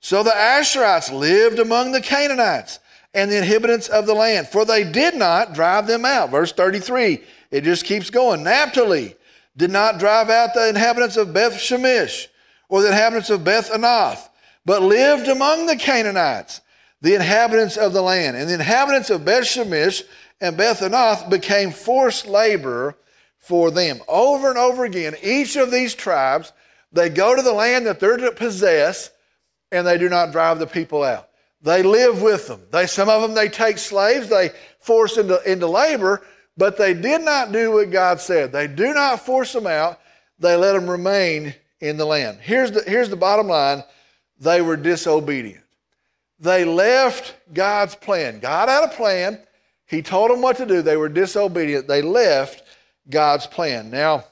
So 0.00 0.24
the 0.24 0.30
Asherites 0.30 1.16
lived 1.16 1.60
among 1.60 1.92
the 1.92 2.00
Canaanites 2.00 2.80
and 3.14 3.30
the 3.30 3.38
inhabitants 3.38 3.88
of 3.88 4.06
the 4.06 4.14
land, 4.14 4.48
for 4.48 4.64
they 4.64 4.82
did 4.82 5.14
not 5.14 5.54
drive 5.54 5.86
them 5.86 6.04
out. 6.04 6.30
Verse 6.30 6.50
33 6.52 7.22
it 7.52 7.62
just 7.62 7.84
keeps 7.84 8.10
going. 8.10 8.42
Naphtali 8.42 9.14
did 9.56 9.70
not 9.70 9.98
drive 9.98 10.30
out 10.30 10.54
the 10.54 10.68
inhabitants 10.68 11.16
of 11.16 11.32
Beth 11.32 11.52
Shemesh 11.52 12.26
or 12.68 12.82
the 12.82 12.88
inhabitants 12.88 13.30
of 13.30 13.44
Beth 13.44 13.70
Anath, 13.70 14.28
but 14.64 14.82
lived 14.82 15.28
among 15.28 15.66
the 15.66 15.76
Canaanites, 15.76 16.62
the 17.02 17.14
inhabitants 17.14 17.76
of 17.76 17.92
the 17.92 18.02
land. 18.02 18.36
And 18.36 18.48
the 18.48 18.54
inhabitants 18.54 19.10
of 19.10 19.24
Beth 19.24 19.44
Shemesh 19.44 20.02
and 20.40 20.56
Beth 20.56 20.80
Anath 20.80 21.30
became 21.30 21.70
forced 21.70 22.26
labor 22.26 22.96
for 23.36 23.70
them. 23.70 24.00
Over 24.08 24.48
and 24.48 24.58
over 24.58 24.84
again, 24.84 25.14
each 25.22 25.56
of 25.56 25.70
these 25.70 25.94
tribes 25.94 26.52
they 26.92 27.08
go 27.08 27.34
to 27.34 27.42
the 27.42 27.52
land 27.52 27.86
that 27.86 28.00
they're 28.00 28.18
to 28.18 28.32
possess, 28.32 29.10
and 29.70 29.86
they 29.86 29.96
do 29.96 30.08
not 30.08 30.30
drive 30.30 30.58
the 30.58 30.66
people 30.66 31.02
out. 31.02 31.28
They 31.62 31.82
live 31.82 32.20
with 32.20 32.48
them. 32.48 32.60
They, 32.70 32.86
some 32.86 33.08
of 33.08 33.22
them 33.22 33.34
they 33.34 33.48
take 33.48 33.78
slaves, 33.78 34.28
they 34.28 34.50
force 34.80 35.16
into, 35.16 35.40
into 35.50 35.66
labor, 35.66 36.22
but 36.56 36.76
they 36.76 36.94
did 36.94 37.22
not 37.22 37.52
do 37.52 37.72
what 37.72 37.90
God 37.90 38.20
said. 38.20 38.52
They 38.52 38.66
do 38.66 38.92
not 38.92 39.24
force 39.24 39.52
them 39.52 39.66
out. 39.66 40.00
They 40.38 40.56
let 40.56 40.72
them 40.72 40.88
remain 40.88 41.54
in 41.80 41.96
the 41.96 42.04
land. 42.04 42.38
Here's 42.40 42.70
the, 42.70 42.82
here's 42.82 43.08
the 43.08 43.16
bottom 43.16 43.48
line. 43.48 43.82
They 44.38 44.60
were 44.60 44.76
disobedient. 44.76 45.62
They 46.40 46.64
left 46.64 47.36
God's 47.52 47.94
plan. 47.94 48.40
God 48.40 48.68
had 48.68 48.84
a 48.84 48.88
plan. 48.88 49.38
He 49.86 50.02
told 50.02 50.30
them 50.30 50.42
what 50.42 50.56
to 50.56 50.66
do. 50.66 50.82
They 50.82 50.96
were 50.96 51.08
disobedient. 51.08 51.86
They 51.86 52.02
left 52.02 52.64
God's 53.08 53.46
plan. 53.46 53.90
Now, 53.90 54.24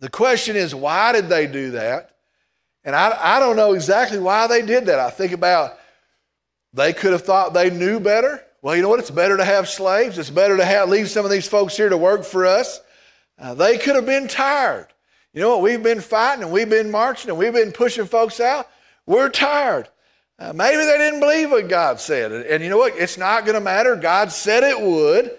the 0.00 0.10
question 0.10 0.54
is, 0.54 0.74
why 0.74 1.12
did 1.12 1.28
they 1.28 1.46
do 1.46 1.72
that? 1.72 2.16
And 2.84 2.94
I, 2.94 3.36
I 3.36 3.40
don't 3.40 3.56
know 3.56 3.72
exactly 3.72 4.18
why 4.18 4.46
they 4.46 4.62
did 4.62 4.86
that. 4.86 5.00
I 5.00 5.10
think 5.10 5.32
about 5.32 5.78
they 6.72 6.92
could 6.92 7.12
have 7.12 7.22
thought 7.22 7.54
they 7.54 7.70
knew 7.70 7.98
better. 7.98 8.43
Well, 8.64 8.74
you 8.74 8.80
know 8.80 8.88
what? 8.88 8.98
It's 8.98 9.10
better 9.10 9.36
to 9.36 9.44
have 9.44 9.68
slaves. 9.68 10.16
It's 10.16 10.30
better 10.30 10.56
to 10.56 10.64
have, 10.64 10.88
leave 10.88 11.10
some 11.10 11.26
of 11.26 11.30
these 11.30 11.46
folks 11.46 11.76
here 11.76 11.90
to 11.90 11.98
work 11.98 12.24
for 12.24 12.46
us. 12.46 12.80
Uh, 13.38 13.52
they 13.52 13.76
could 13.76 13.94
have 13.94 14.06
been 14.06 14.26
tired. 14.26 14.86
You 15.34 15.42
know 15.42 15.50
what? 15.50 15.60
We've 15.60 15.82
been 15.82 16.00
fighting 16.00 16.44
and 16.44 16.50
we've 16.50 16.70
been 16.70 16.90
marching 16.90 17.28
and 17.28 17.38
we've 17.38 17.52
been 17.52 17.72
pushing 17.72 18.06
folks 18.06 18.40
out. 18.40 18.66
We're 19.04 19.28
tired. 19.28 19.90
Uh, 20.38 20.54
maybe 20.54 20.78
they 20.78 20.96
didn't 20.96 21.20
believe 21.20 21.50
what 21.50 21.68
God 21.68 22.00
said. 22.00 22.32
And, 22.32 22.42
and 22.46 22.64
you 22.64 22.70
know 22.70 22.78
what? 22.78 22.96
It's 22.96 23.18
not 23.18 23.44
going 23.44 23.52
to 23.52 23.60
matter. 23.60 23.96
God 23.96 24.32
said 24.32 24.62
it 24.62 24.80
would, 24.80 25.32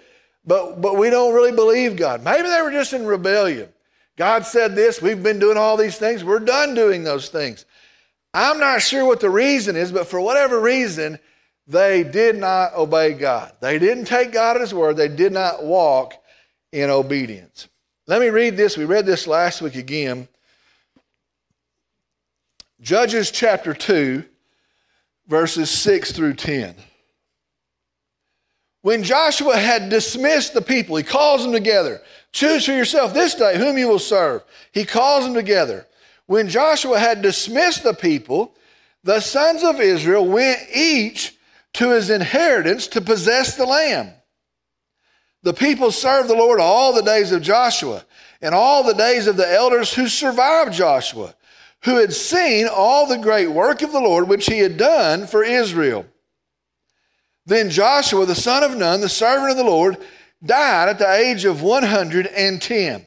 but, 0.44 0.80
but 0.80 0.96
we 0.96 1.10
don't 1.10 1.34
really 1.34 1.50
believe 1.50 1.96
God. 1.96 2.22
Maybe 2.22 2.46
they 2.48 2.62
were 2.62 2.70
just 2.70 2.92
in 2.92 3.06
rebellion. 3.06 3.68
God 4.16 4.46
said 4.46 4.76
this. 4.76 5.02
We've 5.02 5.20
been 5.20 5.40
doing 5.40 5.56
all 5.56 5.76
these 5.76 5.98
things. 5.98 6.22
We're 6.22 6.38
done 6.38 6.74
doing 6.74 7.02
those 7.02 7.28
things. 7.28 7.64
I'm 8.32 8.60
not 8.60 8.82
sure 8.82 9.04
what 9.04 9.18
the 9.18 9.30
reason 9.30 9.74
is, 9.74 9.90
but 9.90 10.06
for 10.06 10.20
whatever 10.20 10.60
reason, 10.60 11.18
they 11.66 12.04
did 12.04 12.36
not 12.36 12.74
obey 12.74 13.12
God. 13.12 13.52
They 13.60 13.78
didn't 13.78 14.04
take 14.04 14.32
God 14.32 14.56
at 14.56 14.62
His 14.62 14.74
word. 14.74 14.96
They 14.96 15.08
did 15.08 15.32
not 15.32 15.64
walk 15.64 16.14
in 16.72 16.90
obedience. 16.90 17.68
Let 18.06 18.20
me 18.20 18.28
read 18.28 18.56
this. 18.56 18.76
We 18.76 18.84
read 18.84 19.06
this 19.06 19.26
last 19.26 19.60
week 19.62 19.74
again. 19.74 20.28
Judges 22.80 23.30
chapter 23.30 23.74
2, 23.74 24.22
verses 25.26 25.70
6 25.70 26.12
through 26.12 26.34
10. 26.34 26.76
When 28.82 29.02
Joshua 29.02 29.56
had 29.56 29.88
dismissed 29.88 30.54
the 30.54 30.62
people, 30.62 30.94
he 30.94 31.02
calls 31.02 31.42
them 31.42 31.52
together. 31.52 32.00
Choose 32.30 32.64
for 32.66 32.72
yourself 32.72 33.12
this 33.12 33.34
day 33.34 33.58
whom 33.58 33.76
you 33.76 33.88
will 33.88 33.98
serve. 33.98 34.44
He 34.70 34.84
calls 34.84 35.24
them 35.24 35.34
together. 35.34 35.86
When 36.26 36.48
Joshua 36.48 36.98
had 36.98 37.22
dismissed 37.22 37.82
the 37.82 37.94
people, 37.94 38.54
the 39.02 39.18
sons 39.18 39.64
of 39.64 39.80
Israel 39.80 40.24
went 40.24 40.60
each 40.72 41.35
to 41.76 41.90
his 41.90 42.10
inheritance 42.10 42.86
to 42.88 43.00
possess 43.00 43.56
the 43.56 43.66
land. 43.66 44.12
The 45.42 45.52
people 45.52 45.92
served 45.92 46.28
the 46.28 46.34
Lord 46.34 46.58
all 46.58 46.92
the 46.92 47.02
days 47.02 47.32
of 47.32 47.42
Joshua 47.42 48.04
and 48.40 48.54
all 48.54 48.82
the 48.82 48.94
days 48.94 49.26
of 49.26 49.36
the 49.36 49.50
elders 49.50 49.92
who 49.92 50.08
survived 50.08 50.72
Joshua, 50.72 51.34
who 51.84 51.96
had 51.96 52.12
seen 52.12 52.66
all 52.66 53.06
the 53.06 53.18
great 53.18 53.50
work 53.50 53.82
of 53.82 53.92
the 53.92 54.00
Lord 54.00 54.26
which 54.26 54.46
he 54.46 54.58
had 54.58 54.76
done 54.76 55.26
for 55.26 55.44
Israel. 55.44 56.06
Then 57.44 57.68
Joshua, 57.70 58.26
the 58.26 58.34
son 58.34 58.64
of 58.64 58.76
Nun, 58.76 59.02
the 59.02 59.08
servant 59.08 59.50
of 59.50 59.56
the 59.56 59.64
Lord, 59.64 59.98
died 60.44 60.88
at 60.88 60.98
the 60.98 61.12
age 61.12 61.44
of 61.44 61.62
110. 61.62 63.06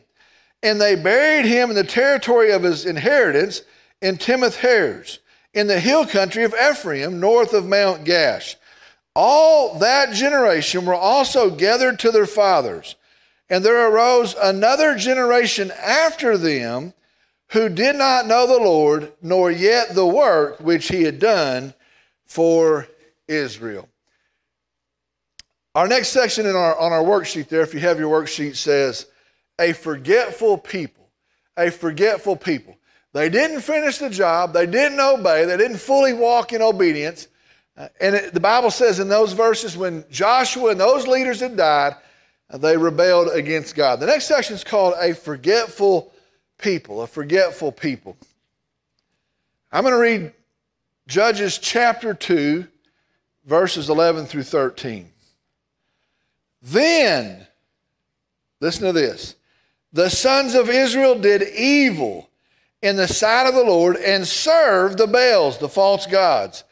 And 0.61 0.79
they 0.79 0.95
buried 0.95 1.45
him 1.45 1.71
in 1.71 1.75
the 1.75 1.83
territory 1.83 2.51
of 2.51 2.63
his 2.63 2.85
inheritance 2.85 3.63
in 4.01 4.17
Timnath 4.17 4.57
Heres, 4.57 5.19
in 5.53 5.67
the 5.67 5.79
hill 5.79 6.05
country 6.05 6.43
of 6.43 6.53
Ephraim, 6.53 7.19
north 7.19 7.53
of 7.53 7.65
Mount 7.65 8.05
Gaash. 8.05 8.55
All 9.15 9.79
that 9.79 10.13
generation 10.13 10.85
were 10.85 10.95
also 10.95 11.49
gathered 11.49 11.99
to 11.99 12.11
their 12.11 12.27
fathers. 12.27 12.95
And 13.49 13.65
there 13.65 13.89
arose 13.89 14.35
another 14.41 14.95
generation 14.95 15.71
after 15.71 16.37
them 16.37 16.93
who 17.49 17.67
did 17.67 17.95
not 17.95 18.27
know 18.27 18.45
the 18.45 18.63
Lord, 18.63 19.11
nor 19.21 19.49
yet 19.49 19.95
the 19.95 20.05
work 20.05 20.59
which 20.59 20.87
he 20.87 21.03
had 21.03 21.19
done 21.19 21.73
for 22.25 22.87
Israel. 23.27 23.89
Our 25.73 25.87
next 25.87 26.09
section 26.09 26.45
in 26.45 26.55
our, 26.55 26.77
on 26.77 26.91
our 26.91 27.03
worksheet 27.03 27.47
there, 27.47 27.61
if 27.61 27.73
you 27.73 27.79
have 27.79 27.99
your 27.99 28.11
worksheet, 28.11 28.55
says, 28.55 29.07
A 29.59 29.73
forgetful 29.73 30.59
people. 30.59 31.09
A 31.57 31.71
forgetful 31.71 32.35
people. 32.35 32.77
They 33.13 33.29
didn't 33.29 33.61
finish 33.61 33.97
the 33.97 34.09
job, 34.09 34.53
they 34.53 34.65
didn't 34.65 34.99
obey, 34.99 35.45
they 35.45 35.57
didn't 35.57 35.77
fully 35.77 36.13
walk 36.13 36.53
in 36.53 36.61
obedience. 36.61 37.27
Uh, 37.75 37.87
and 37.99 38.15
it, 38.15 38.33
the 38.33 38.39
Bible 38.39 38.71
says 38.71 38.99
in 38.99 39.07
those 39.07 39.33
verses 39.33 39.75
when 39.75 40.05
Joshua 40.11 40.71
and 40.71 40.79
those 40.79 41.07
leaders 41.07 41.39
had 41.39 41.57
died, 41.57 41.95
uh, 42.51 42.57
they 42.57 42.77
rebelled 42.77 43.29
against 43.33 43.75
God. 43.75 43.99
The 43.99 44.05
next 44.05 44.25
section 44.25 44.55
is 44.55 44.63
called 44.63 44.95
a 44.99 45.15
forgetful 45.15 46.11
people, 46.57 47.01
a 47.01 47.07
forgetful 47.07 47.71
people. 47.71 48.15
I'm 49.71 49.83
going 49.83 49.93
to 49.93 49.99
read 49.99 50.33
Judges 51.07 51.57
chapter 51.57 52.13
2, 52.13 52.67
verses 53.45 53.89
11 53.89 54.27
through 54.27 54.43
13. 54.43 55.09
Then, 56.61 57.47
listen 58.59 58.85
to 58.85 58.93
this 58.93 59.35
the 59.91 60.09
sons 60.09 60.53
of 60.53 60.69
Israel 60.69 61.17
did 61.17 61.41
evil 61.41 62.28
in 62.81 62.95
the 62.95 63.07
sight 63.07 63.47
of 63.47 63.55
the 63.55 63.63
Lord 63.63 63.97
and 63.97 64.25
served 64.25 64.97
the 64.97 65.07
Baals, 65.07 65.57
the 65.57 65.69
false 65.69 66.05
gods. 66.05 66.63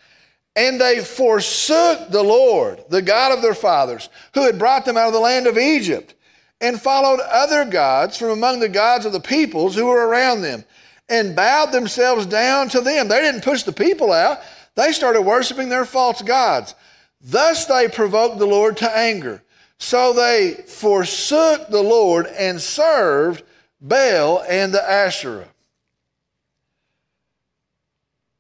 And 0.56 0.82
they 0.82 1.04
forsook 1.04 2.10
the 2.10 2.24
Lord, 2.24 2.84
the 2.90 3.02
God 3.02 3.32
of 3.32 3.42
their 3.42 3.54
fathers, 3.54 4.10
who 4.34 4.44
had 4.44 4.58
brought 4.58 4.86
them 4.86 4.98
out 4.98 5.08
of 5.08 5.14
the 5.14 5.20
land 5.20 5.46
of 5.46 5.58
Egypt, 5.58 6.16
and 6.60 6.82
followed 6.82 7.20
other 7.20 7.64
gods 7.66 8.18
from 8.18 8.30
among 8.30 8.60
the 8.60 8.70
gods 8.70 9.06
of 9.06 9.12
the 9.12 9.20
peoples 9.20 9.76
who 9.76 9.86
were 9.86 10.08
around 10.08 10.42
them, 10.42 10.64
and 11.10 11.36
bowed 11.36 11.72
themselves 11.72 12.26
down 12.26 12.70
to 12.70 12.82
them. 12.82 13.08
They 13.08 13.22
didn't 13.22 13.44
push 13.44 13.64
the 13.64 13.72
people 13.72 14.12
out, 14.12 14.40
they 14.76 14.92
started 14.92 15.22
worshiping 15.22 15.70
their 15.70 15.86
false 15.86 16.22
gods. 16.22 16.74
Thus 17.22 17.66
they 17.66 17.88
provoked 17.88 18.38
the 18.38 18.46
Lord 18.46 18.78
to 18.78 18.98
anger. 18.98 19.44
So 19.80 20.14
they 20.14 20.54
forsook 20.54 21.70
the 21.70 21.82
Lord 21.82 22.28
and 22.28 22.62
served 22.62 23.44
Baal 23.82 24.44
and 24.48 24.74
the 24.74 24.88
Asherah. 24.88 25.48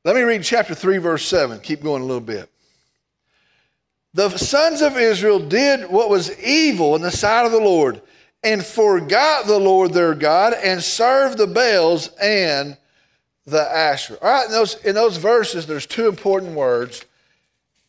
Let 0.08 0.16
me 0.16 0.22
read 0.22 0.42
chapter 0.42 0.74
3, 0.74 1.00
verse 1.00 1.26
7. 1.26 1.60
Keep 1.60 1.84
going 1.84 2.02
a 2.02 2.06
little 2.06 2.22
bit. 2.22 2.50
The 4.14 4.30
sons 4.38 4.82
of 4.82 4.96
Israel 4.96 5.38
did 5.38 5.90
what 5.90 6.10
was 6.10 6.40
evil 6.40 6.96
in 6.96 7.02
the 7.02 7.12
sight 7.12 7.46
of 7.46 7.52
the 7.52 7.60
Lord 7.60 8.02
and 8.42 8.66
forgot 8.66 9.48
the 9.48 9.60
Lord 9.60 9.92
their 9.92 10.16
God 10.16 10.54
and 10.54 10.82
served 10.82 11.38
the 11.38 11.46
Baals 11.46 12.08
and 12.22 12.78
the 13.46 13.60
Asherah. 13.60 14.18
All 14.22 14.32
right, 14.32 14.46
in 14.46 14.52
those, 14.54 14.76
in 14.86 14.96
those 14.96 15.18
verses, 15.18 15.68
there's 15.68 15.86
two 15.86 16.08
important 16.08 16.54
words, 16.54 17.04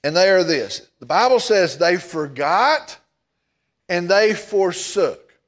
and 0.02 0.16
they 0.16 0.28
are 0.28 0.42
this. 0.42 0.88
The 0.98 1.06
Bible 1.06 1.38
says 1.38 1.78
they 1.78 1.98
forgot 1.98 2.98
and 3.88 4.08
they 4.08 4.34
forsook. 4.34 5.38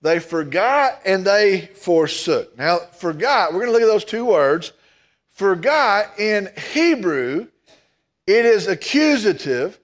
They 0.00 0.20
forgot 0.20 1.02
and 1.04 1.22
they 1.22 1.66
forsook. 1.66 2.56
Now, 2.56 2.78
forgot, 2.78 3.52
we're 3.52 3.66
going 3.66 3.72
to 3.72 3.72
look 3.72 3.82
at 3.82 3.92
those 3.92 4.06
two 4.06 4.24
words. 4.24 4.72
Forgot 5.34 6.18
in 6.18 6.48
Hebrew, 6.72 7.48
it 8.26 8.46
is 8.46 8.68
accusative. 8.68 9.80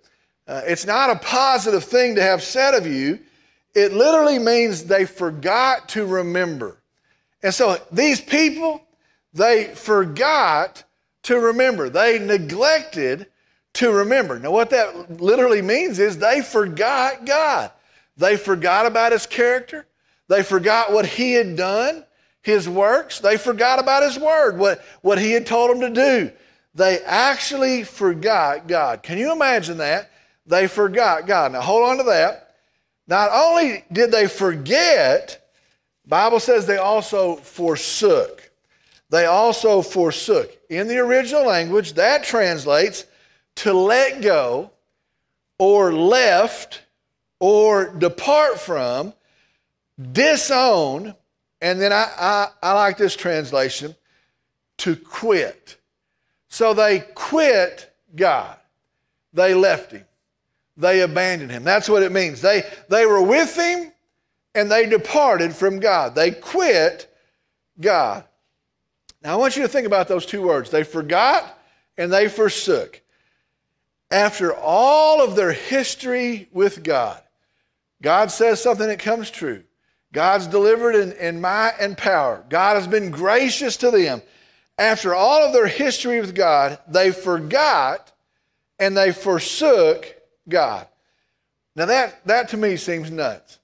Uh, 0.47 0.63
it's 0.65 0.87
not 0.87 1.11
a 1.11 1.17
positive 1.17 1.83
thing 1.83 2.15
to 2.15 2.23
have 2.23 2.43
said 2.43 2.75
of 2.75 2.87
you. 2.87 3.19
It 3.75 3.93
literally 3.93 4.39
means 4.39 4.85
they 4.85 5.05
forgot 5.05 5.89
to 5.91 6.07
remember. 6.07 6.79
And 7.43 7.53
so 7.53 7.79
these 7.91 8.21
people, 8.21 8.81
they 9.33 9.65
forgot 9.75 10.85
to 11.25 11.39
remember. 11.39 11.89
They 11.91 12.21
neglected 12.21 13.27
to 13.75 13.91
remember. 13.91 14.39
Now, 14.39 14.53
what 14.53 14.71
that 14.71 15.21
literally 15.21 15.63
means 15.63 15.99
is 15.99 16.19
they 16.19 16.43
forgot 16.43 17.25
God. 17.25 17.73
They 18.17 18.37
forgot 18.37 18.87
about 18.87 19.13
his 19.13 19.27
character. 19.27 19.87
They 20.29 20.45
forgot 20.45 20.93
what 20.93 21.07
he 21.07 21.33
had 21.33 21.57
done 21.57 22.05
his 22.43 22.69
works. 22.69 23.21
They 23.21 23.37
forgot 23.37 23.79
about 23.79 24.03
his 24.03 24.19
word, 24.19 24.59
what, 24.59 24.83
what 25.03 25.19
he 25.19 25.33
had 25.33 25.47
told 25.47 25.71
them 25.71 25.81
to 25.81 25.91
do. 25.91 26.33
They 26.75 27.01
actually 27.01 27.85
forgot 27.85 28.69
God. 28.69 29.03
Can 29.03 29.19
you 29.19 29.33
imagine 29.33 29.79
that? 29.79 30.11
They 30.47 30.67
forgot 30.69 31.27
God. 31.27 31.53
Now 31.53 31.61
hold 31.61 31.89
on 31.89 31.99
to 31.99 32.05
that. 32.05 32.55
Not 33.07 33.31
only 33.33 33.85
did 33.93 34.13
they 34.13 34.29
forget, 34.29 35.49
Bible 36.07 36.41
says 36.41 36.67
they 36.67 36.77
also 36.77 37.37
forsook. 37.37 38.51
They 39.11 39.27
also 39.27 39.83
forsook. 39.83 40.57
In 40.69 40.87
the 40.87 40.99
original 40.99 41.45
language, 41.45 41.95
that 41.95 42.23
translates 42.23 43.05
to 43.57 43.73
let 43.73 44.23
go 44.23 44.71
or 45.59 45.93
left 45.93 46.83
or 47.41 47.89
depart 47.89 48.61
from, 48.61 49.13
disown, 50.13 51.15
and 51.61 51.81
then 51.81 51.93
I, 51.93 52.11
I, 52.19 52.49
I 52.63 52.73
like 52.73 52.97
this 52.97 53.17
translation 53.17 53.95
to 54.79 54.97
quit. 54.97 55.77
So 56.49 56.75
they 56.75 57.01
quit 57.01 57.95
God. 58.15 58.57
They 59.33 59.55
left 59.55 59.93
him. 59.93 60.05
They 60.77 61.03
abandoned 61.03 61.51
him. 61.51 61.63
That's 61.63 61.89
what 61.89 62.03
it 62.03 62.13
means. 62.13 62.41
They, 62.41 62.63
they 62.89 63.07
were 63.07 63.23
with 63.23 63.55
him 63.55 63.93
and 64.55 64.71
they 64.71 64.87
departed 64.87 65.55
from 65.55 65.79
God. 65.79 66.15
They 66.15 66.31
quit 66.31 67.15
God. 67.81 68.25
Now 69.23 69.35
I 69.35 69.37
want 69.37 69.57
you 69.57 69.63
to 69.63 69.69
think 69.69 69.87
about 69.87 70.09
those 70.09 70.27
two 70.27 70.43
words. 70.43 70.71
They 70.71 70.83
forgot 70.83 71.59
and 71.99 72.13
they 72.13 72.29
forsook. 72.29 73.01
After 74.11 74.53
all 74.55 75.23
of 75.23 75.37
their 75.37 75.53
history 75.53 76.49
with 76.51 76.83
God, 76.83 77.23
God 78.03 78.31
says 78.33 78.61
something 78.61 78.89
that 78.89 78.99
comes 78.99 79.31
true. 79.31 79.63
God's 80.13 80.47
delivered 80.47 80.97
in, 80.97 81.13
in 81.13 81.41
might 81.41 81.75
and 81.81 81.97
power. 81.97 82.45
God 82.49 82.75
has 82.75 82.87
been 82.87 83.11
gracious 83.11 83.77
to 83.79 83.91
them. 83.91 84.23
after 84.79 85.15
all 85.15 85.45
of 85.45 85.53
their 85.53 85.67
history 85.67 86.21
with 86.21 86.35
God, 86.35 86.79
they 86.89 87.13
forgot 87.13 88.13
and 88.79 88.97
they 88.97 89.13
forsook 89.13 90.15
God. 90.49 90.87
Now, 91.77 91.87
that, 91.87 92.27
that 92.27 92.49
to 92.49 92.57
me 92.57 92.77
seems 92.77 93.11
nuts. 93.11 93.59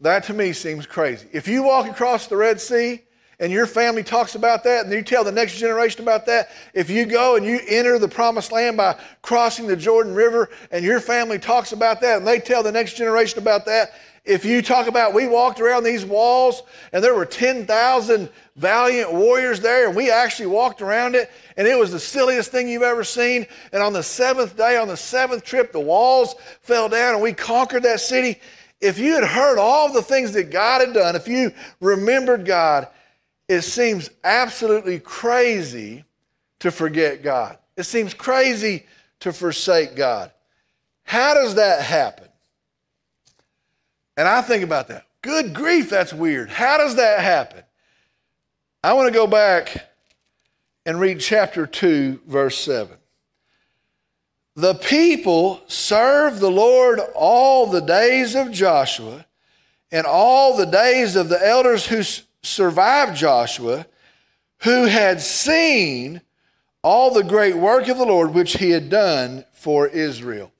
That 0.00 0.24
to 0.24 0.34
me 0.34 0.52
seems 0.52 0.86
crazy. 0.86 1.26
If 1.32 1.48
you 1.48 1.64
walk 1.64 1.88
across 1.88 2.28
the 2.28 2.36
Red 2.36 2.60
Sea 2.60 3.02
and 3.40 3.50
your 3.50 3.66
family 3.66 4.04
talks 4.04 4.36
about 4.36 4.62
that 4.64 4.84
and 4.84 4.92
you 4.92 5.02
tell 5.02 5.24
the 5.24 5.32
next 5.32 5.56
generation 5.56 6.02
about 6.02 6.26
that, 6.26 6.50
if 6.74 6.88
you 6.88 7.04
go 7.06 7.36
and 7.36 7.44
you 7.44 7.58
enter 7.66 7.98
the 7.98 8.08
promised 8.08 8.52
land 8.52 8.76
by 8.76 8.96
crossing 9.22 9.66
the 9.66 9.76
Jordan 9.76 10.14
River 10.14 10.50
and 10.70 10.84
your 10.84 11.00
family 11.00 11.38
talks 11.38 11.72
about 11.72 12.00
that 12.02 12.18
and 12.18 12.26
they 12.26 12.38
tell 12.38 12.62
the 12.62 12.70
next 12.70 12.94
generation 12.94 13.38
about 13.38 13.64
that, 13.66 13.92
if 14.28 14.44
you 14.44 14.60
talk 14.60 14.86
about 14.86 15.14
we 15.14 15.26
walked 15.26 15.58
around 15.58 15.84
these 15.84 16.04
walls 16.04 16.62
and 16.92 17.02
there 17.02 17.14
were 17.14 17.24
10,000 17.24 18.28
valiant 18.56 19.12
warriors 19.12 19.60
there 19.60 19.88
and 19.88 19.96
we 19.96 20.10
actually 20.10 20.46
walked 20.46 20.82
around 20.82 21.14
it 21.14 21.30
and 21.56 21.66
it 21.66 21.78
was 21.78 21.90
the 21.90 21.98
silliest 21.98 22.52
thing 22.52 22.68
you've 22.68 22.82
ever 22.82 23.04
seen. 23.04 23.46
And 23.72 23.82
on 23.82 23.94
the 23.94 24.02
seventh 24.02 24.56
day, 24.56 24.76
on 24.76 24.86
the 24.86 24.96
seventh 24.98 25.44
trip, 25.44 25.72
the 25.72 25.80
walls 25.80 26.34
fell 26.60 26.90
down 26.90 27.14
and 27.14 27.22
we 27.22 27.32
conquered 27.32 27.84
that 27.84 28.00
city. 28.00 28.38
If 28.82 28.98
you 28.98 29.14
had 29.14 29.24
heard 29.24 29.58
all 29.58 29.90
the 29.90 30.02
things 30.02 30.32
that 30.32 30.50
God 30.50 30.82
had 30.82 30.92
done, 30.92 31.16
if 31.16 31.26
you 31.26 31.52
remembered 31.80 32.44
God, 32.44 32.86
it 33.48 33.62
seems 33.62 34.10
absolutely 34.24 35.00
crazy 35.00 36.04
to 36.60 36.70
forget 36.70 37.22
God. 37.22 37.56
It 37.78 37.84
seems 37.84 38.12
crazy 38.12 38.84
to 39.20 39.32
forsake 39.32 39.96
God. 39.96 40.32
How 41.04 41.32
does 41.32 41.54
that 41.54 41.80
happen? 41.82 42.27
And 44.18 44.26
I 44.26 44.42
think 44.42 44.64
about 44.64 44.88
that. 44.88 45.04
Good 45.22 45.54
grief, 45.54 45.88
that's 45.88 46.12
weird. 46.12 46.50
How 46.50 46.76
does 46.76 46.96
that 46.96 47.20
happen? 47.20 47.62
I 48.82 48.94
want 48.94 49.06
to 49.06 49.14
go 49.14 49.28
back 49.28 49.90
and 50.84 50.98
read 50.98 51.20
chapter 51.20 51.68
2, 51.68 52.22
verse 52.26 52.58
7. 52.58 52.96
The 54.56 54.74
people 54.74 55.60
served 55.68 56.40
the 56.40 56.50
Lord 56.50 56.98
all 57.14 57.66
the 57.66 57.80
days 57.80 58.34
of 58.34 58.50
Joshua 58.50 59.24
and 59.92 60.04
all 60.04 60.56
the 60.56 60.66
days 60.66 61.14
of 61.14 61.28
the 61.28 61.40
elders 61.46 61.86
who 61.86 62.02
survived 62.42 63.16
Joshua, 63.16 63.86
who 64.64 64.86
had 64.86 65.20
seen 65.20 66.22
all 66.82 67.14
the 67.14 67.22
great 67.22 67.56
work 67.56 67.86
of 67.86 67.98
the 67.98 68.04
Lord 68.04 68.34
which 68.34 68.56
he 68.56 68.70
had 68.70 68.90
done 68.90 69.44
for 69.52 69.86
Israel. 69.86 70.50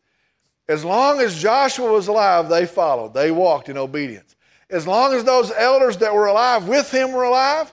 As 0.69 0.85
long 0.85 1.21
as 1.21 1.41
Joshua 1.41 1.91
was 1.91 2.09
alive, 2.09 2.49
they 2.49 2.67
followed, 2.67 3.15
they 3.15 3.31
walked 3.31 3.69
in 3.69 3.79
obedience. 3.79 4.37
As 4.71 4.87
long 4.87 5.15
as 5.15 5.25
those 5.25 5.51
elders 5.53 5.97
that 5.99 6.15
were 6.15 6.27
alive 6.27 6.69
with 6.69 6.91
him 6.93 7.13
were 7.13 7.25
alive, 7.25 7.73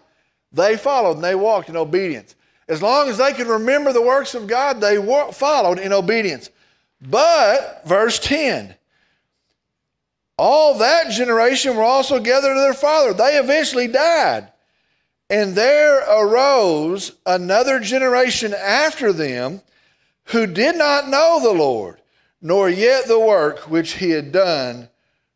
they 0.54 0.78
followed 0.78 1.16
and 1.16 1.24
they 1.24 1.36
walked 1.36 1.68
in 1.68 1.76
obedience. 1.76 2.36
As 2.70 2.82
long 2.82 3.10
as 3.10 3.18
they 3.18 3.34
could 3.34 3.48
remember 3.48 3.92
the 3.92 4.02
works 4.02 4.34
of 4.34 4.48
God, 4.48 4.80
they 4.80 4.96
followed 5.34 5.78
in 5.78 5.92
obedience. 5.92 6.50
But, 7.02 7.82
verse 7.86 8.18
10, 8.18 8.74
all 10.38 10.78
that 10.78 11.12
generation 11.12 11.76
were 11.76 11.84
also 11.84 12.20
gathered 12.20 12.54
to 12.54 12.60
their 12.62 12.74
father. 12.74 13.14
They 13.14 13.38
eventually 13.38 13.88
died. 13.88 14.52
And 15.30 15.54
there 15.54 16.00
arose 16.00 17.12
another 17.26 17.80
generation 17.80 18.54
after 18.54 19.12
them 19.12 19.62
who 20.26 20.48
did 20.48 20.78
not 20.78 21.10
know 21.10 21.40
the 21.42 21.54
Lord, 21.54 22.00
nor 22.46 22.70
yet 22.70 23.08
the 23.08 23.20
work 23.20 23.72
which 23.72 23.94
he 23.94 24.12
had 24.12 24.32
done 24.32 24.88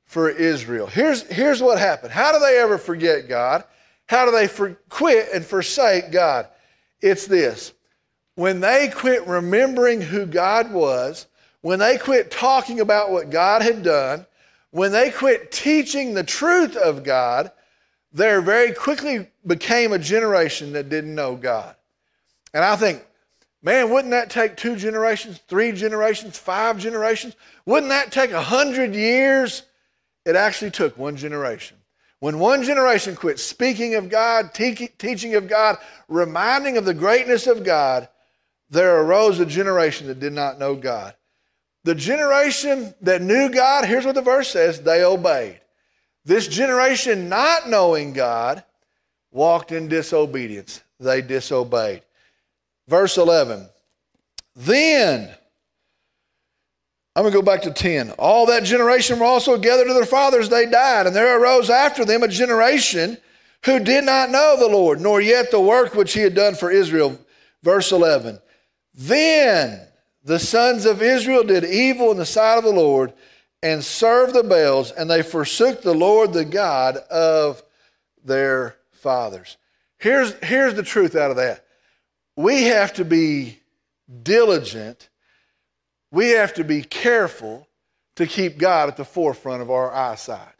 for 0.05 0.29
Israel. 0.29 0.85
Here's, 0.85 1.23
here's 1.23 1.59
what 1.59 1.79
happened. 1.79 2.11
How 2.11 2.31
do 2.31 2.37
they 2.37 2.59
ever 2.59 2.77
forget 2.77 3.27
God? 3.27 3.63
How 4.05 4.25
do 4.25 4.31
they 4.31 4.47
for, 4.47 4.75
quit 4.89 5.27
and 5.33 5.43
forsake 5.43 6.11
God? 6.11 6.47
It's 7.01 7.25
this 7.25 7.73
when 8.35 8.59
they 8.59 8.89
quit 8.89 9.25
remembering 9.25 10.01
who 10.01 10.27
God 10.27 10.71
was, 10.71 11.25
when 11.61 11.79
they 11.79 11.97
quit 11.97 12.29
talking 12.29 12.79
about 12.79 13.11
what 13.11 13.31
God 13.31 13.63
had 13.63 13.81
done, 13.81 14.27
when 14.69 14.91
they 14.91 15.09
quit 15.09 15.51
teaching 15.51 16.13
the 16.13 16.23
truth 16.23 16.75
of 16.75 17.03
God, 17.03 17.51
there 18.13 18.39
very 18.39 18.71
quickly 18.71 19.27
became 19.47 19.93
a 19.93 19.99
generation 19.99 20.73
that 20.73 20.89
didn't 20.89 21.15
know 21.15 21.35
God. 21.35 21.75
And 22.53 22.63
I 22.63 22.75
think, 22.75 23.03
man, 23.61 23.89
wouldn't 23.89 24.11
that 24.11 24.29
take 24.29 24.55
two 24.55 24.75
generations, 24.75 25.39
three 25.47 25.71
generations, 25.71 26.37
five 26.37 26.77
generations? 26.77 27.35
Wouldn't 27.65 27.89
that 27.89 28.11
take 28.11 28.31
a 28.31 28.41
hundred 28.41 28.95
years? 28.95 29.63
It 30.25 30.35
actually 30.35 30.71
took 30.71 30.97
one 30.97 31.17
generation. 31.17 31.77
When 32.19 32.39
one 32.39 32.63
generation 32.63 33.15
quit 33.15 33.39
speaking 33.39 33.95
of 33.95 34.09
God, 34.09 34.53
te- 34.53 34.89
teaching 34.97 35.35
of 35.35 35.47
God, 35.47 35.77
reminding 36.07 36.77
of 36.77 36.85
the 36.85 36.93
greatness 36.93 37.47
of 37.47 37.63
God, 37.63 38.09
there 38.69 39.01
arose 39.01 39.39
a 39.39 39.45
generation 39.45 40.07
that 40.07 40.19
did 40.19 40.33
not 40.33 40.59
know 40.59 40.75
God. 40.75 41.15
The 41.85 41.95
generation 41.95 42.93
that 43.01 43.21
knew 43.21 43.49
God, 43.49 43.85
here's 43.85 44.05
what 44.05 44.15
the 44.15 44.21
verse 44.21 44.49
says 44.49 44.81
they 44.81 45.03
obeyed. 45.03 45.61
This 46.25 46.47
generation, 46.47 47.29
not 47.29 47.69
knowing 47.69 48.13
God, 48.13 48.63
walked 49.31 49.71
in 49.71 49.87
disobedience. 49.87 50.83
They 50.99 51.21
disobeyed. 51.21 52.03
Verse 52.89 53.17
11 53.17 53.69
Then 54.55 55.29
I'm 57.15 57.23
going 57.23 57.31
to 57.31 57.37
go 57.37 57.45
back 57.45 57.61
to 57.63 57.71
10. 57.71 58.11
All 58.11 58.47
that 58.47 58.63
generation 58.63 59.19
were 59.19 59.25
also 59.25 59.57
gathered 59.57 59.87
to 59.87 59.93
their 59.93 60.05
fathers, 60.05 60.49
they 60.49 60.65
died, 60.65 61.05
and 61.05 61.15
there 61.15 61.39
arose 61.39 61.69
after 61.69 62.03
them 62.03 62.23
a 62.23 62.27
generation 62.27 63.17
who 63.65 63.79
did 63.79 64.05
not 64.05 64.31
know 64.31 64.55
the 64.57 64.67
Lord, 64.67 65.01
nor 65.01 65.21
yet 65.21 65.51
the 65.51 65.59
work 65.59 65.93
which 65.93 66.13
he 66.13 66.21
had 66.21 66.33
done 66.33 66.55
for 66.55 66.71
Israel. 66.71 67.19
Verse 67.61 67.91
11. 67.91 68.39
Then 68.95 69.81
the 70.23 70.39
sons 70.39 70.85
of 70.85 71.01
Israel 71.01 71.43
did 71.43 71.65
evil 71.65 72.11
in 72.11 72.17
the 72.17 72.25
sight 72.25 72.57
of 72.57 72.63
the 72.63 72.71
Lord 72.71 73.13
and 73.61 73.83
served 73.83 74.33
the 74.33 74.43
Baals, 74.43 74.91
and 74.91 75.09
they 75.09 75.21
forsook 75.21 75.81
the 75.81 75.93
Lord, 75.93 76.33
the 76.33 76.45
God 76.45 76.97
of 77.11 77.61
their 78.23 78.77
fathers. 78.93 79.57
Here's, 79.97 80.33
here's 80.43 80.73
the 80.73 80.83
truth 80.83 81.15
out 81.15 81.31
of 81.31 81.37
that. 81.37 81.65
We 82.39 82.63
have 82.63 82.93
to 82.93 83.05
be 83.05 83.59
diligent 84.23 85.09
we 86.11 86.29
have 86.29 86.53
to 86.55 86.63
be 86.63 86.81
careful 86.81 87.67
to 88.15 88.25
keep 88.25 88.57
God 88.57 88.89
at 88.89 88.97
the 88.97 89.05
forefront 89.05 89.61
of 89.61 89.69
our 89.69 89.93
eyesight. 89.93 90.53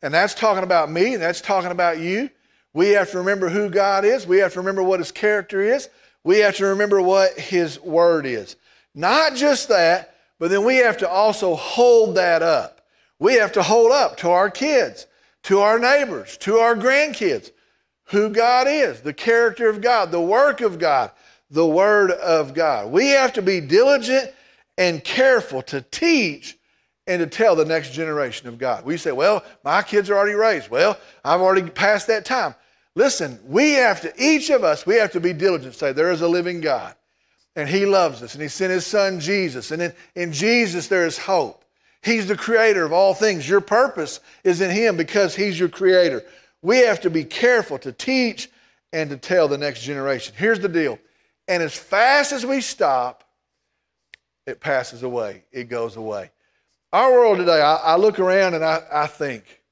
And 0.00 0.14
that's 0.14 0.34
talking 0.34 0.62
about 0.64 0.90
me, 0.90 1.14
and 1.14 1.22
that's 1.22 1.40
talking 1.40 1.70
about 1.70 1.98
you. 1.98 2.30
We 2.72 2.90
have 2.90 3.10
to 3.10 3.18
remember 3.18 3.48
who 3.48 3.68
God 3.68 4.04
is. 4.04 4.26
We 4.26 4.38
have 4.38 4.52
to 4.54 4.60
remember 4.60 4.82
what 4.82 5.00
his 5.00 5.12
character 5.12 5.60
is. 5.60 5.88
We 6.24 6.38
have 6.38 6.56
to 6.56 6.66
remember 6.66 7.02
what 7.02 7.38
his 7.38 7.80
word 7.80 8.26
is. 8.26 8.56
Not 8.94 9.34
just 9.34 9.68
that, 9.68 10.14
but 10.38 10.50
then 10.50 10.64
we 10.64 10.76
have 10.76 10.98
to 10.98 11.08
also 11.08 11.54
hold 11.54 12.16
that 12.16 12.42
up. 12.42 12.80
We 13.18 13.34
have 13.34 13.52
to 13.52 13.62
hold 13.62 13.92
up 13.92 14.16
to 14.18 14.30
our 14.30 14.50
kids, 14.50 15.06
to 15.44 15.60
our 15.60 15.78
neighbors, 15.78 16.36
to 16.38 16.58
our 16.58 16.74
grandkids, 16.74 17.50
who 18.06 18.30
God 18.30 18.66
is, 18.68 19.00
the 19.00 19.12
character 19.12 19.68
of 19.68 19.80
God, 19.80 20.10
the 20.10 20.20
work 20.20 20.60
of 20.60 20.78
God, 20.78 21.10
the 21.52 21.66
word 21.66 22.10
of 22.10 22.54
God. 22.54 22.90
We 22.90 23.08
have 23.08 23.34
to 23.34 23.42
be 23.42 23.60
diligent 23.60 24.32
and 24.78 25.04
careful 25.04 25.62
to 25.62 25.82
teach 25.82 26.58
and 27.06 27.20
to 27.20 27.26
tell 27.26 27.54
the 27.54 27.64
next 27.64 27.92
generation 27.92 28.48
of 28.48 28.58
God. 28.58 28.84
We 28.84 28.96
say, 28.96 29.12
well, 29.12 29.44
my 29.62 29.82
kids 29.82 30.08
are 30.08 30.16
already 30.16 30.34
raised. 30.34 30.70
Well, 30.70 30.98
I've 31.24 31.42
already 31.42 31.68
passed 31.68 32.06
that 32.06 32.24
time. 32.24 32.54
Listen, 32.94 33.38
we 33.46 33.72
have 33.72 34.00
to, 34.00 34.12
each 34.22 34.50
of 34.50 34.64
us, 34.64 34.86
we 34.86 34.96
have 34.96 35.12
to 35.12 35.20
be 35.20 35.32
diligent, 35.32 35.74
say, 35.74 35.92
there 35.92 36.10
is 36.10 36.22
a 36.22 36.28
living 36.28 36.60
God, 36.60 36.94
and 37.54 37.68
He 37.68 37.86
loves 37.86 38.22
us, 38.22 38.34
and 38.34 38.42
He 38.42 38.48
sent 38.48 38.72
His 38.72 38.86
Son 38.86 39.20
Jesus, 39.20 39.70
and 39.70 39.82
in, 39.82 39.92
in 40.14 40.32
Jesus 40.32 40.88
there 40.88 41.06
is 41.06 41.18
hope. 41.18 41.64
He's 42.02 42.26
the 42.26 42.36
creator 42.36 42.84
of 42.84 42.92
all 42.92 43.14
things. 43.14 43.48
Your 43.48 43.60
purpose 43.60 44.20
is 44.42 44.60
in 44.60 44.70
Him 44.70 44.96
because 44.96 45.34
He's 45.34 45.58
your 45.58 45.68
creator. 45.68 46.22
We 46.60 46.78
have 46.78 47.00
to 47.02 47.10
be 47.10 47.24
careful 47.24 47.78
to 47.78 47.92
teach 47.92 48.50
and 48.92 49.08
to 49.10 49.16
tell 49.16 49.48
the 49.48 49.58
next 49.58 49.82
generation. 49.82 50.34
Here's 50.36 50.60
the 50.60 50.68
deal. 50.68 50.98
And 51.48 51.62
as 51.62 51.74
fast 51.74 52.32
as 52.32 52.46
we 52.46 52.60
stop, 52.60 53.24
it 54.46 54.60
passes 54.60 55.02
away, 55.02 55.44
it 55.52 55.68
goes 55.68 55.96
away. 55.96 56.30
Our 56.92 57.12
world 57.12 57.38
today, 57.38 57.60
I, 57.60 57.76
I 57.76 57.96
look 57.96 58.18
around 58.18 58.54
and 58.54 58.64
I, 58.64 58.82
I 58.92 59.06
think, 59.06 59.62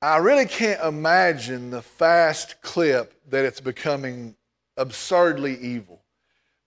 I 0.00 0.18
really 0.18 0.46
can't 0.46 0.82
imagine 0.82 1.70
the 1.70 1.82
fast 1.82 2.60
clip 2.62 3.14
that 3.30 3.44
it's 3.44 3.60
becoming 3.60 4.36
absurdly 4.76 5.58
evil. 5.58 6.02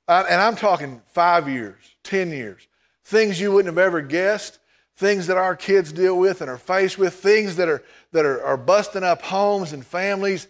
I, 0.08 0.22
and 0.24 0.42
I'm 0.42 0.56
talking 0.56 1.02
five 1.08 1.48
years, 1.48 1.78
10 2.04 2.32
years. 2.32 2.68
Things 3.06 3.40
you 3.40 3.52
wouldn't 3.52 3.74
have 3.74 3.84
ever 3.84 4.02
guessed, 4.02 4.60
things 4.96 5.28
that 5.28 5.38
our 5.38 5.56
kids 5.56 5.92
deal 5.92 6.18
with 6.18 6.42
and 6.42 6.50
are 6.50 6.58
faced 6.58 6.98
with, 6.98 7.14
things 7.14 7.56
that 7.58 7.70
are, 7.70 7.84
that 8.12 8.26
are, 8.26 8.44
are 8.44 8.58
busting 8.58 9.04
up 9.04 9.22
homes 9.22 9.74
and 9.74 9.86
families. 9.86 10.48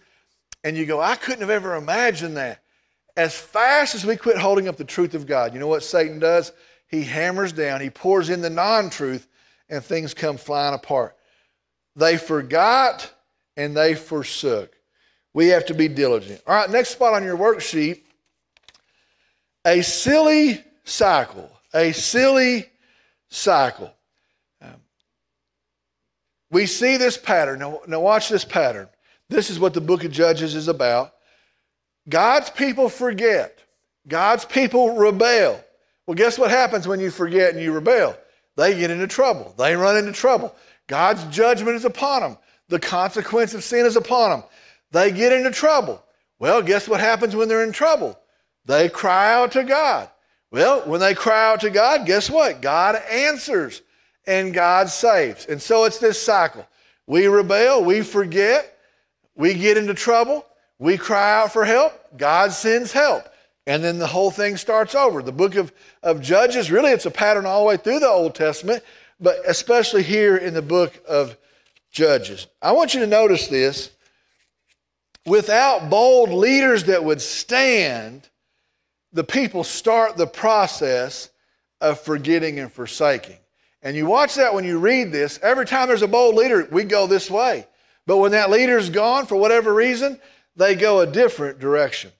And 0.64 0.76
you 0.76 0.86
go, 0.86 1.00
I 1.00 1.14
couldn't 1.14 1.40
have 1.40 1.50
ever 1.50 1.76
imagined 1.76 2.36
that. 2.36 2.62
As 3.18 3.34
fast 3.34 3.96
as 3.96 4.06
we 4.06 4.14
quit 4.14 4.38
holding 4.38 4.68
up 4.68 4.76
the 4.76 4.84
truth 4.84 5.14
of 5.14 5.26
God, 5.26 5.52
you 5.52 5.58
know 5.58 5.66
what 5.66 5.82
Satan 5.82 6.20
does? 6.20 6.52
He 6.86 7.02
hammers 7.02 7.52
down, 7.52 7.80
he 7.80 7.90
pours 7.90 8.30
in 8.30 8.42
the 8.42 8.48
non 8.48 8.90
truth, 8.90 9.26
and 9.68 9.82
things 9.82 10.14
come 10.14 10.36
flying 10.36 10.72
apart. 10.72 11.16
They 11.96 12.16
forgot 12.16 13.12
and 13.56 13.76
they 13.76 13.96
forsook. 13.96 14.72
We 15.34 15.48
have 15.48 15.66
to 15.66 15.74
be 15.74 15.88
diligent. 15.88 16.42
All 16.46 16.54
right, 16.54 16.70
next 16.70 16.90
spot 16.90 17.12
on 17.12 17.24
your 17.24 17.36
worksheet 17.36 18.02
a 19.64 19.82
silly 19.82 20.62
cycle. 20.84 21.50
A 21.74 21.90
silly 21.90 22.70
cycle. 23.30 23.92
Um, 24.62 24.76
we 26.52 26.66
see 26.66 26.96
this 26.96 27.18
pattern. 27.18 27.58
Now, 27.58 27.80
now, 27.88 28.00
watch 28.00 28.28
this 28.28 28.44
pattern. 28.44 28.88
This 29.28 29.50
is 29.50 29.58
what 29.58 29.74
the 29.74 29.80
book 29.80 30.04
of 30.04 30.12
Judges 30.12 30.54
is 30.54 30.68
about. 30.68 31.14
God's 32.08 32.50
people 32.50 32.88
forget, 32.88 33.62
God's 34.06 34.44
people 34.44 34.96
rebel. 34.96 35.62
Well, 36.06 36.14
guess 36.14 36.38
what 36.38 36.50
happens 36.50 36.88
when 36.88 37.00
you 37.00 37.10
forget 37.10 37.52
and 37.52 37.62
you 37.62 37.72
rebel? 37.72 38.16
They 38.56 38.78
get 38.78 38.90
into 38.90 39.06
trouble. 39.06 39.54
They 39.58 39.76
run 39.76 39.96
into 39.96 40.12
trouble. 40.12 40.54
God's 40.86 41.24
judgment 41.24 41.76
is 41.76 41.84
upon 41.84 42.22
them. 42.22 42.38
The 42.68 42.80
consequence 42.80 43.54
of 43.54 43.62
sin 43.62 43.86
is 43.86 43.96
upon 43.96 44.30
them. 44.30 44.42
They 44.90 45.12
get 45.12 45.32
into 45.32 45.50
trouble. 45.50 46.02
Well, 46.38 46.62
guess 46.62 46.88
what 46.88 47.00
happens 47.00 47.36
when 47.36 47.48
they're 47.48 47.64
in 47.64 47.72
trouble? 47.72 48.18
They 48.64 48.88
cry 48.88 49.32
out 49.32 49.52
to 49.52 49.64
God. 49.64 50.08
Well, 50.50 50.80
when 50.88 51.00
they 51.00 51.14
cry 51.14 51.52
out 51.52 51.60
to 51.60 51.70
God, 51.70 52.06
guess 52.06 52.30
what? 52.30 52.62
God 52.62 52.96
answers 53.10 53.82
and 54.26 54.54
God 54.54 54.88
saves. 54.88 55.46
And 55.46 55.60
so 55.60 55.84
it's 55.84 55.98
this 55.98 56.20
cycle. 56.20 56.66
We 57.06 57.26
rebel, 57.26 57.84
we 57.84 58.02
forget, 58.02 58.76
we 59.34 59.54
get 59.54 59.76
into 59.76 59.94
trouble, 59.94 60.44
we 60.78 60.96
cry 60.96 61.40
out 61.40 61.52
for 61.52 61.64
help, 61.64 61.92
God 62.16 62.52
sends 62.52 62.92
help. 62.92 63.24
And 63.66 63.84
then 63.84 63.98
the 63.98 64.06
whole 64.06 64.30
thing 64.30 64.56
starts 64.56 64.94
over. 64.94 65.22
The 65.22 65.32
book 65.32 65.54
of, 65.56 65.72
of 66.02 66.22
Judges, 66.22 66.70
really, 66.70 66.92
it's 66.92 67.06
a 67.06 67.10
pattern 67.10 67.44
all 67.44 67.60
the 67.60 67.66
way 67.66 67.76
through 67.76 67.98
the 68.00 68.08
Old 68.08 68.34
Testament, 68.34 68.82
but 69.20 69.38
especially 69.46 70.02
here 70.02 70.36
in 70.36 70.54
the 70.54 70.62
book 70.62 70.98
of 71.06 71.36
Judges. 71.90 72.46
I 72.62 72.72
want 72.72 72.94
you 72.94 73.00
to 73.00 73.06
notice 73.06 73.48
this. 73.48 73.90
Without 75.26 75.90
bold 75.90 76.30
leaders 76.30 76.84
that 76.84 77.04
would 77.04 77.20
stand, 77.20 78.28
the 79.12 79.24
people 79.24 79.64
start 79.64 80.16
the 80.16 80.26
process 80.26 81.28
of 81.80 82.00
forgetting 82.00 82.58
and 82.58 82.72
forsaking. 82.72 83.36
And 83.82 83.96
you 83.96 84.06
watch 84.06 84.34
that 84.36 84.54
when 84.54 84.64
you 84.64 84.78
read 84.78 85.12
this. 85.12 85.38
Every 85.42 85.66
time 85.66 85.88
there's 85.88 86.02
a 86.02 86.08
bold 86.08 86.34
leader, 86.34 86.66
we 86.70 86.84
go 86.84 87.06
this 87.06 87.30
way. 87.30 87.66
But 88.06 88.18
when 88.18 88.32
that 88.32 88.50
leader's 88.50 88.90
gone 88.90 89.26
for 89.26 89.36
whatever 89.36 89.74
reason, 89.74 90.18
they 90.58 90.74
go 90.74 91.00
a 91.00 91.06
different 91.06 91.60
direction. 91.60 92.10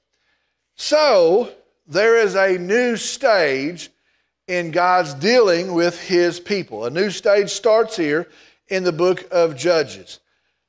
So 0.77 1.53
there 1.87 2.17
is 2.17 2.37
a 2.37 2.57
new 2.57 2.97
stage 2.97 3.91
in 4.47 4.71
God's 4.71 5.13
dealing 5.15 5.75
with 5.75 6.01
his 6.01 6.41
people. 6.41 6.87
A 6.87 6.91
new 6.91 7.11
stage 7.11 7.51
starts 7.51 7.97
here 7.97 8.29
in 8.69 8.85
the 8.85 8.93
book 8.93 9.27
of 9.31 9.57
Judges. 9.57 10.21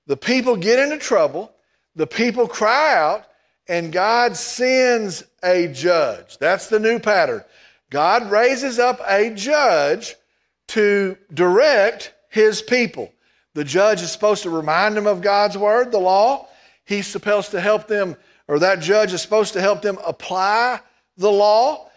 The 0.08 0.18
people 0.18 0.58
get 0.58 0.80
into 0.80 0.98
trouble, 0.98 1.54
the 1.96 2.08
people 2.08 2.48
cry 2.48 2.96
out, 2.96 3.26
and 3.68 3.94
God 3.94 4.36
sends 4.36 5.24
a 5.44 5.68
judge. 5.68 6.40
That's 6.40 6.68
the 6.68 6.80
new 6.80 6.98
pattern. 6.98 7.44
God 7.92 8.32
raises 8.32 8.80
up 8.80 9.00
a 9.08 9.30
judge 9.36 10.16
to 10.70 11.18
direct 11.34 12.14
his 12.30 12.64
people. 12.64 13.14
The 13.54 13.64
judge 13.64 14.02
is 14.02 14.12
supposed 14.12 14.44
to 14.44 14.50
remind 14.50 14.98
them 14.98 15.06
of 15.06 15.22
God's 15.22 15.58
word, 15.58 15.92
the 15.92 16.00
law. 16.00 16.48
He's 16.90 17.06
supposed 17.06 17.52
to 17.52 17.62
help 17.62 17.88
them, 17.88 18.16
or 18.48 18.58
that 18.58 18.80
judge 18.80 19.14
is 19.14 19.22
supposed 19.22 19.54
to 19.54 19.62
help 19.62 19.84
them 19.84 20.00
apply 20.04 20.80
the 21.18 21.32
law. 21.32 21.92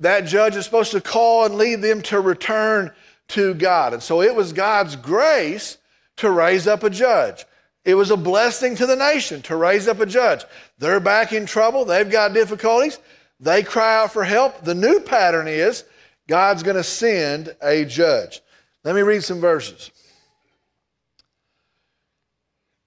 That 0.00 0.26
judge 0.26 0.54
is 0.54 0.66
supposed 0.66 0.92
to 0.92 1.00
call 1.00 1.46
and 1.46 1.54
lead 1.54 1.80
them 1.80 2.02
to 2.02 2.20
return 2.20 2.90
to 3.28 3.54
God. 3.54 3.94
And 3.94 4.02
so 4.02 4.20
it 4.20 4.34
was 4.34 4.52
God's 4.52 4.96
grace 4.96 5.78
to 6.16 6.30
raise 6.30 6.66
up 6.66 6.82
a 6.82 6.90
judge. 6.90 7.46
It 7.86 7.94
was 7.94 8.10
a 8.10 8.18
blessing 8.18 8.76
to 8.76 8.84
the 8.84 8.96
nation 8.96 9.40
to 9.42 9.56
raise 9.56 9.88
up 9.88 10.00
a 10.00 10.04
judge. 10.04 10.44
They're 10.78 11.00
back 11.00 11.32
in 11.32 11.46
trouble. 11.46 11.86
They've 11.86 12.10
got 12.10 12.34
difficulties. 12.34 12.98
They 13.40 13.62
cry 13.62 13.96
out 13.96 14.12
for 14.12 14.24
help. 14.24 14.62
The 14.62 14.74
new 14.74 15.00
pattern 15.00 15.48
is 15.48 15.84
God's 16.28 16.62
going 16.62 16.76
to 16.76 16.84
send 16.84 17.56
a 17.62 17.86
judge. 17.86 18.42
Let 18.84 18.94
me 18.94 19.00
read 19.00 19.24
some 19.24 19.40
verses. 19.40 19.90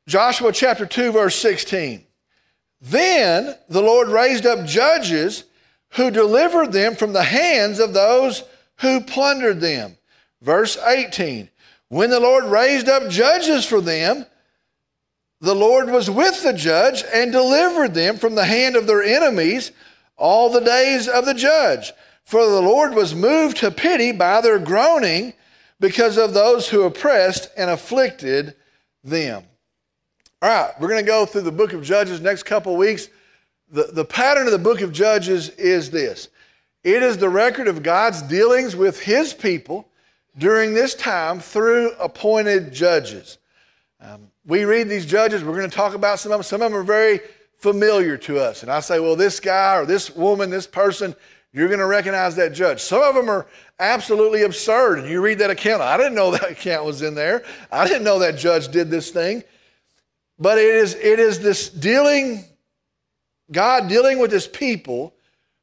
Joshua 0.07 0.53
chapter 0.53 0.85
2, 0.85 1.11
verse 1.11 1.35
16. 1.35 2.03
Then 2.79 3.55
the 3.67 3.81
Lord 3.81 4.07
raised 4.07 4.45
up 4.45 4.65
judges 4.65 5.43
who 5.91 6.09
delivered 6.11 6.71
them 6.71 6.95
from 6.95 7.11
the 7.11 7.23
hands 7.23 7.79
of 7.79 7.93
those 7.93 8.43
who 8.79 9.01
plundered 9.01 9.59
them. 9.59 9.97
Verse 10.41 10.77
18. 10.77 11.49
When 11.89 12.09
the 12.09 12.19
Lord 12.19 12.45
raised 12.45 12.87
up 12.87 13.09
judges 13.09 13.65
for 13.65 13.81
them, 13.81 14.25
the 15.41 15.55
Lord 15.55 15.89
was 15.89 16.09
with 16.09 16.41
the 16.41 16.53
judge 16.53 17.03
and 17.13 17.31
delivered 17.31 17.93
them 17.93 18.17
from 18.17 18.35
the 18.35 18.45
hand 18.45 18.75
of 18.75 18.87
their 18.87 19.03
enemies 19.03 19.71
all 20.15 20.49
the 20.49 20.61
days 20.61 21.07
of 21.07 21.25
the 21.25 21.33
judge. 21.33 21.91
For 22.23 22.45
the 22.45 22.61
Lord 22.61 22.93
was 22.93 23.13
moved 23.13 23.57
to 23.57 23.71
pity 23.71 24.11
by 24.11 24.41
their 24.41 24.59
groaning 24.59 25.33
because 25.79 26.17
of 26.17 26.33
those 26.33 26.69
who 26.69 26.83
oppressed 26.83 27.49
and 27.55 27.69
afflicted 27.69 28.55
them. 29.03 29.43
All 30.39 30.49
right, 30.49 30.71
we're 30.79 30.87
going 30.87 31.03
to 31.03 31.07
go 31.07 31.25
through 31.25 31.41
the 31.41 31.51
book 31.51 31.73
of 31.73 31.81
Judges 31.81 32.21
next 32.21 32.43
couple 32.43 32.75
weeks. 32.77 33.09
The, 33.71 33.85
the 33.85 34.05
pattern 34.05 34.45
of 34.45 34.51
the 34.51 34.59
book 34.59 34.81
of 34.81 34.91
Judges 34.93 35.49
is 35.49 35.89
this 35.89 36.29
it 36.83 37.01
is 37.01 37.17
the 37.17 37.27
record 37.27 37.67
of 37.67 37.81
God's 37.81 38.21
dealings 38.21 38.75
with 38.75 38.99
his 38.99 39.33
people 39.33 39.89
during 40.37 40.75
this 40.75 40.93
time 40.93 41.39
through 41.39 41.91
appointed 41.93 42.71
judges. 42.71 43.39
Um, 43.99 44.29
we 44.45 44.65
read 44.65 44.89
these 44.89 45.07
judges, 45.07 45.43
we're 45.43 45.57
going 45.57 45.69
to 45.69 45.75
talk 45.75 45.95
about 45.95 46.19
some 46.19 46.31
of 46.31 46.37
them. 46.37 46.43
Some 46.43 46.61
of 46.61 46.71
them 46.71 46.79
are 46.79 46.83
very 46.83 47.19
familiar 47.57 48.15
to 48.17 48.39
us. 48.39 48.61
And 48.61 48.71
I 48.71 48.79
say, 48.81 48.99
well, 48.99 49.15
this 49.15 49.39
guy 49.39 49.75
or 49.75 49.87
this 49.87 50.15
woman, 50.15 50.51
this 50.51 50.67
person, 50.67 51.15
you're 51.51 51.67
going 51.67 51.79
to 51.79 51.87
recognize 51.87 52.35
that 52.35 52.53
judge. 52.53 52.79
Some 52.79 53.01
of 53.01 53.15
them 53.15 53.27
are 53.27 53.47
absolutely 53.79 54.43
absurd. 54.43 54.99
And 54.99 55.09
you 55.09 55.19
read 55.19 55.39
that 55.39 55.49
account, 55.49 55.81
I 55.81 55.97
didn't 55.97 56.13
know 56.13 56.29
that 56.29 56.51
account 56.51 56.85
was 56.85 57.01
in 57.01 57.15
there. 57.15 57.43
I 57.71 57.87
didn't 57.87 58.03
know 58.03 58.19
that 58.19 58.37
judge 58.37 58.67
did 58.67 58.91
this 58.91 59.09
thing. 59.09 59.43
But 60.39 60.57
it 60.57 60.75
is, 60.75 60.93
it 60.95 61.19
is 61.19 61.39
this 61.39 61.69
dealing, 61.69 62.45
God 63.51 63.87
dealing 63.87 64.19
with 64.19 64.31
his 64.31 64.47
people 64.47 65.13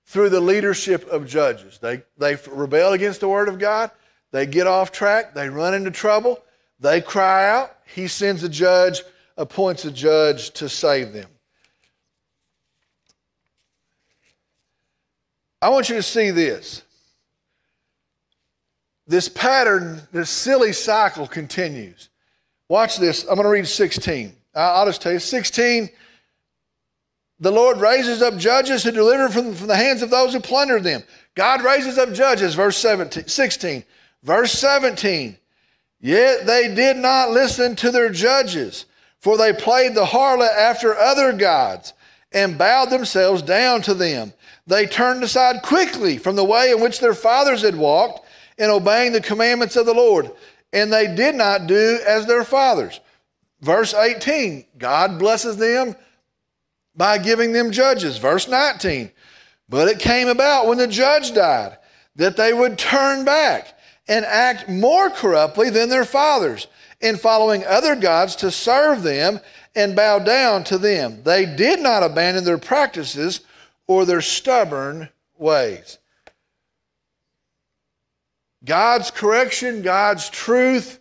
through 0.07 0.31
the 0.31 0.41
leadership 0.41 1.09
of 1.09 1.27
judges. 1.27 1.79
They, 1.79 2.03
they 2.19 2.37
rebel 2.51 2.93
against 2.93 3.21
the 3.21 3.29
word 3.29 3.49
of 3.49 3.59
God. 3.59 3.91
They 4.33 4.47
get 4.47 4.67
off 4.67 4.91
track. 4.91 5.35
They 5.35 5.49
run 5.49 5.75
into 5.75 5.91
trouble. 5.91 6.43
They 6.81 7.01
cry 7.01 7.49
out. 7.49 7.77
He 7.95 8.09
sends 8.09 8.43
a 8.43 8.49
judge, 8.49 9.03
appoints 9.37 9.85
a 9.85 9.91
judge 9.91 10.51
to 10.55 10.69
save 10.69 11.13
them. 11.13 11.29
I 15.63 15.69
want 15.71 15.89
you 15.89 15.95
to 15.95 16.03
see 16.03 16.31
this. 16.31 16.83
This 19.07 19.29
pattern, 19.29 20.03
this 20.13 20.31
silly 20.31 20.73
cycle 20.73 21.27
continues. 21.27 22.09
Watch 22.69 22.99
this. 22.99 23.23
I'm 23.23 23.37
going 23.37 23.45
to 23.45 23.51
read 23.51 23.69
16. 23.69 24.35
I'll 24.55 24.87
just 24.87 25.03
tell 25.03 25.12
you 25.12 25.19
16. 25.19 25.90
The 27.40 27.51
Lord 27.51 27.79
raises 27.79 28.23
up 28.23 28.37
judges 28.37 28.85
who 28.85 28.93
deliver 28.93 29.29
from, 29.29 29.55
from 29.55 29.67
the 29.67 29.77
hands 29.77 30.03
of 30.03 30.11
those 30.11 30.33
who 30.33 30.40
plunder 30.40 30.81
them. 30.81 31.03
God 31.35 31.62
raises 31.62 31.99
up 31.99 32.12
judges, 32.12 32.55
verse 32.55 32.77
17, 32.77 33.27
16. 33.27 33.85
Verse 34.23 34.53
17. 34.53 35.37
Yet 36.01 36.47
they 36.47 36.75
did 36.75 36.97
not 36.97 37.31
listen 37.31 37.77
to 37.77 37.90
their 37.90 38.11
judges, 38.11 38.87
for 39.19 39.37
they 39.37 39.53
played 39.53 39.95
the 39.95 40.05
harlot 40.05 40.55
after 40.57 40.97
other 40.97 41.33
gods 41.33 41.93
and 42.33 42.59
bowed 42.59 42.90
themselves 42.90 43.43
down 43.43 43.83
to 43.83 43.95
them. 43.95 44.33
They 44.67 44.87
turned 44.87 45.23
aside 45.23 45.62
quickly 45.62 46.19
from 46.19 46.37
the 46.37 46.45
way 46.45 46.71
in 46.71 46.81
which 46.81 47.01
their 47.01 47.14
fathers 47.14 47.62
had 47.62 47.77
walked 47.77 48.27
in 48.59 48.71
obeying 48.71 49.12
the 49.12 49.21
commandments 49.21 49.77
of 49.77 49.87
the 49.87 49.95
Lord, 49.95 50.31
and 50.73 50.93
they 50.93 51.14
did 51.14 51.35
not 51.35 51.67
do 51.67 51.99
as 52.07 52.27
their 52.27 52.45
fathers. 52.45 53.01
Verse 53.64 53.94
18 53.94 54.66
God 54.77 55.18
blesses 55.18 55.57
them 55.57 55.96
by 56.94 57.16
giving 57.16 57.53
them 57.53 57.72
judges. 57.72 58.18
Verse 58.18 58.46
19 58.46 59.11
But 59.70 59.88
it 59.88 59.98
came 59.98 60.29
about 60.29 60.66
when 60.66 60.77
the 60.77 60.87
judge 60.87 61.33
died 61.33 61.79
that 62.16 62.37
they 62.37 62.53
would 62.53 62.77
turn 62.77 63.24
back 63.24 63.79
and 64.07 64.27
act 64.27 64.68
more 64.68 65.09
corruptly 65.09 65.70
than 65.70 65.88
their 65.88 66.05
fathers 66.05 66.66
in 67.00 67.16
following 67.16 67.64
other 67.64 67.96
gods 67.96 68.37
to 68.37 68.50
serve 68.50 69.03
them 69.03 69.40
and 69.74 69.96
bow 69.96 70.18
down 70.18 70.62
to 70.64 70.77
them. 70.77 71.22
They 71.24 71.46
did 71.46 71.81
not 71.81 72.03
abandon 72.03 72.44
their 72.44 72.59
practices 72.59 73.40
or 73.87 74.05
their 74.05 74.20
stubborn 74.20 75.09
ways. 75.38 75.96
God's 78.62 79.11
correction, 79.11 79.81
God's 79.81 80.29
truth, 80.29 81.00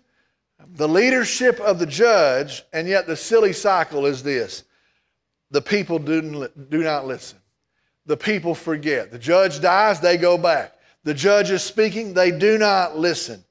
the 0.75 0.87
leadership 0.87 1.59
of 1.59 1.79
the 1.79 1.85
judge, 1.85 2.63
and 2.73 2.87
yet 2.87 3.05
the 3.07 3.15
silly 3.15 3.53
cycle 3.53 4.05
is 4.05 4.23
this 4.23 4.63
the 5.51 5.61
people 5.61 5.99
do, 5.99 6.49
do 6.69 6.83
not 6.83 7.05
listen. 7.05 7.37
The 8.05 8.17
people 8.17 8.55
forget. 8.55 9.11
The 9.11 9.19
judge 9.19 9.61
dies, 9.61 9.99
they 9.99 10.17
go 10.17 10.37
back. 10.37 10.75
The 11.03 11.13
judge 11.13 11.51
is 11.51 11.63
speaking, 11.63 12.13
they 12.13 12.31
do 12.31 12.57
not 12.57 12.97
listen. 12.97 13.43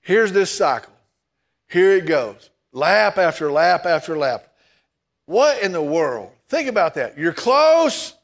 Here's 0.00 0.32
this 0.32 0.50
cycle. 0.50 0.92
Here 1.68 1.92
it 1.92 2.06
goes 2.06 2.50
lap 2.72 3.18
after 3.18 3.52
lap 3.52 3.84
after 3.84 4.16
lap. 4.16 4.48
What 5.26 5.62
in 5.62 5.72
the 5.72 5.82
world? 5.82 6.30
Think 6.48 6.68
about 6.68 6.94
that. 6.94 7.18
You're 7.18 7.32
close 7.34 8.14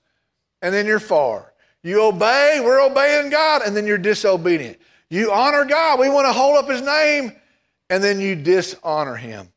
and 0.62 0.75
then 0.75 0.87
you're 0.87 0.99
far. 0.99 1.53
You 1.83 2.03
obey, 2.03 2.61
we're 2.62 2.85
obeying 2.85 3.31
God, 3.31 3.62
and 3.64 3.77
then 3.77 3.87
you're 3.87 3.99
disobedient. 3.99 4.79
You 5.11 5.33
honor 5.33 5.64
God, 5.64 5.99
we 5.99 6.09
want 6.09 6.27
to 6.27 6.33
hold 6.33 6.57
up 6.57 6.68
His 6.68 6.83
name, 6.83 7.33
and 7.90 8.03
then 8.03 8.21
you 8.21 8.35
dishonor 8.35 9.16
Him. 9.16 9.49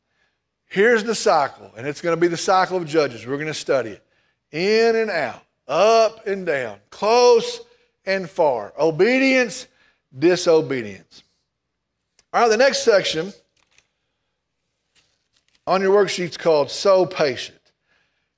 Here's 0.66 1.04
the 1.04 1.16
cycle, 1.16 1.72
and 1.76 1.86
it's 1.86 2.02
going 2.02 2.16
to 2.16 2.20
be 2.20 2.28
the 2.28 2.38
cycle 2.38 2.78
of 2.78 2.86
judges. 2.86 3.26
We're 3.26 3.36
going 3.36 3.48
to 3.48 3.54
study 3.54 3.92
it 3.92 4.04
in 4.52 4.96
and 4.96 5.12
out, 5.12 5.44
up 5.68 6.28
and 6.28 6.46
down, 6.46 6.78
close 6.90 7.62
and 8.06 8.30
far, 8.30 8.74
obedience, 8.80 9.68
disobedience. 10.18 11.24
All 12.34 12.42
right, 12.42 12.48
the 12.48 12.58
next 12.58 12.84
section 12.84 13.34
on 15.68 15.82
your 15.82 15.94
worksheet's 15.94 16.38
called 16.38 16.72
So 16.72 17.06
Patient. 17.06 17.58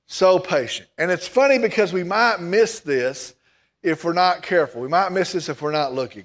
So 0.06 0.38
patient. 0.38 0.88
And 0.98 1.10
it's 1.10 1.26
funny 1.26 1.58
because 1.58 1.92
we 1.92 2.04
might 2.04 2.40
miss 2.40 2.80
this 2.80 3.34
if 3.82 4.04
we're 4.04 4.12
not 4.12 4.42
careful. 4.42 4.82
We 4.82 4.88
might 4.88 5.12
miss 5.12 5.32
this 5.32 5.48
if 5.48 5.62
we're 5.62 5.72
not 5.72 5.94
looking. 5.94 6.24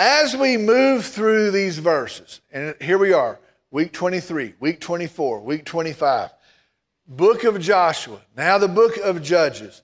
As 0.00 0.36
we 0.36 0.56
move 0.56 1.06
through 1.06 1.50
these 1.50 1.80
verses, 1.80 2.40
and 2.52 2.76
here 2.80 2.98
we 2.98 3.12
are, 3.12 3.40
week 3.72 3.92
23, 3.92 4.54
week 4.60 4.78
24, 4.78 5.40
week 5.40 5.64
25, 5.64 6.30
book 7.08 7.42
of 7.42 7.58
Joshua, 7.58 8.20
now 8.36 8.58
the 8.58 8.68
book 8.68 8.96
of 8.98 9.20
Judges. 9.20 9.82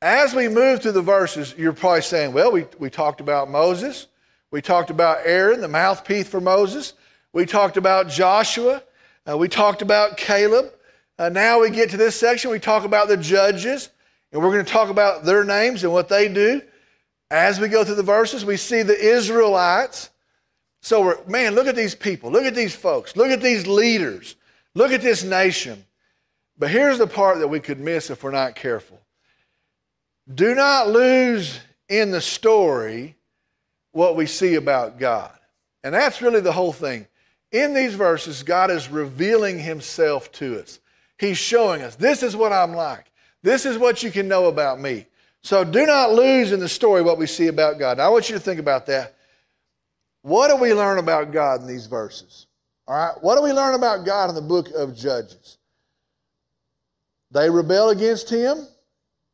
As 0.00 0.34
we 0.34 0.48
move 0.48 0.80
through 0.80 0.92
the 0.92 1.02
verses, 1.02 1.54
you're 1.58 1.74
probably 1.74 2.00
saying, 2.00 2.32
well, 2.32 2.50
we, 2.50 2.64
we 2.78 2.88
talked 2.88 3.20
about 3.20 3.50
Moses. 3.50 4.06
We 4.50 4.62
talked 4.62 4.88
about 4.88 5.18
Aaron, 5.26 5.60
the 5.60 5.68
mouthpiece 5.68 6.26
for 6.26 6.40
Moses. 6.40 6.94
We 7.34 7.44
talked 7.44 7.76
about 7.76 8.08
Joshua. 8.08 8.82
Uh, 9.28 9.36
we 9.36 9.46
talked 9.46 9.82
about 9.82 10.16
Caleb. 10.16 10.72
Uh, 11.18 11.28
now 11.28 11.60
we 11.60 11.68
get 11.68 11.90
to 11.90 11.98
this 11.98 12.16
section, 12.16 12.50
we 12.50 12.60
talk 12.60 12.84
about 12.84 13.08
the 13.08 13.16
judges, 13.18 13.90
and 14.32 14.40
we're 14.40 14.52
going 14.52 14.64
to 14.64 14.72
talk 14.72 14.88
about 14.88 15.26
their 15.26 15.44
names 15.44 15.84
and 15.84 15.92
what 15.92 16.08
they 16.08 16.28
do. 16.28 16.62
As 17.30 17.60
we 17.60 17.68
go 17.68 17.84
through 17.84 17.94
the 17.96 18.02
verses, 18.02 18.44
we 18.44 18.56
see 18.56 18.82
the 18.82 18.98
Israelites. 18.98 20.10
So, 20.82 21.02
we're, 21.02 21.24
man, 21.26 21.54
look 21.54 21.66
at 21.66 21.76
these 21.76 21.94
people. 21.94 22.30
Look 22.30 22.44
at 22.44 22.54
these 22.54 22.74
folks. 22.74 23.16
Look 23.16 23.28
at 23.28 23.40
these 23.40 23.66
leaders. 23.66 24.36
Look 24.74 24.92
at 24.92 25.02
this 25.02 25.22
nation. 25.22 25.84
But 26.58 26.70
here's 26.70 26.98
the 26.98 27.06
part 27.06 27.38
that 27.38 27.48
we 27.48 27.60
could 27.60 27.80
miss 27.80 28.10
if 28.10 28.22
we're 28.22 28.30
not 28.30 28.54
careful. 28.54 29.00
Do 30.32 30.54
not 30.54 30.88
lose 30.88 31.60
in 31.88 32.10
the 32.10 32.20
story 32.20 33.16
what 33.92 34.16
we 34.16 34.26
see 34.26 34.54
about 34.54 34.98
God. 34.98 35.32
And 35.82 35.94
that's 35.94 36.22
really 36.22 36.40
the 36.40 36.52
whole 36.52 36.72
thing. 36.72 37.06
In 37.52 37.74
these 37.74 37.94
verses, 37.94 38.42
God 38.42 38.70
is 38.70 38.88
revealing 38.88 39.58
himself 39.58 40.30
to 40.32 40.60
us. 40.60 40.78
He's 41.18 41.38
showing 41.38 41.82
us 41.82 41.96
this 41.96 42.22
is 42.22 42.36
what 42.36 42.52
I'm 42.52 42.74
like. 42.74 43.10
This 43.42 43.66
is 43.66 43.76
what 43.76 44.02
you 44.02 44.10
can 44.10 44.28
know 44.28 44.46
about 44.46 44.80
me. 44.80 45.06
So 45.42 45.64
do 45.64 45.86
not 45.86 46.12
lose 46.12 46.52
in 46.52 46.60
the 46.60 46.68
story 46.68 47.02
what 47.02 47.18
we 47.18 47.26
see 47.26 47.46
about 47.46 47.78
God. 47.78 47.98
Now, 47.98 48.06
I 48.06 48.08
want 48.08 48.28
you 48.28 48.34
to 48.34 48.40
think 48.40 48.60
about 48.60 48.86
that. 48.86 49.14
What 50.22 50.48
do 50.48 50.56
we 50.56 50.74
learn 50.74 50.98
about 50.98 51.32
God 51.32 51.62
in 51.62 51.66
these 51.66 51.86
verses? 51.86 52.46
All 52.86 52.96
right, 52.96 53.22
what 53.22 53.36
do 53.36 53.42
we 53.42 53.52
learn 53.52 53.74
about 53.74 54.04
God 54.04 54.28
in 54.28 54.34
the 54.34 54.42
book 54.42 54.68
of 54.76 54.94
Judges? 54.94 55.58
They 57.30 57.48
rebel 57.48 57.90
against 57.90 58.28
Him, 58.28 58.66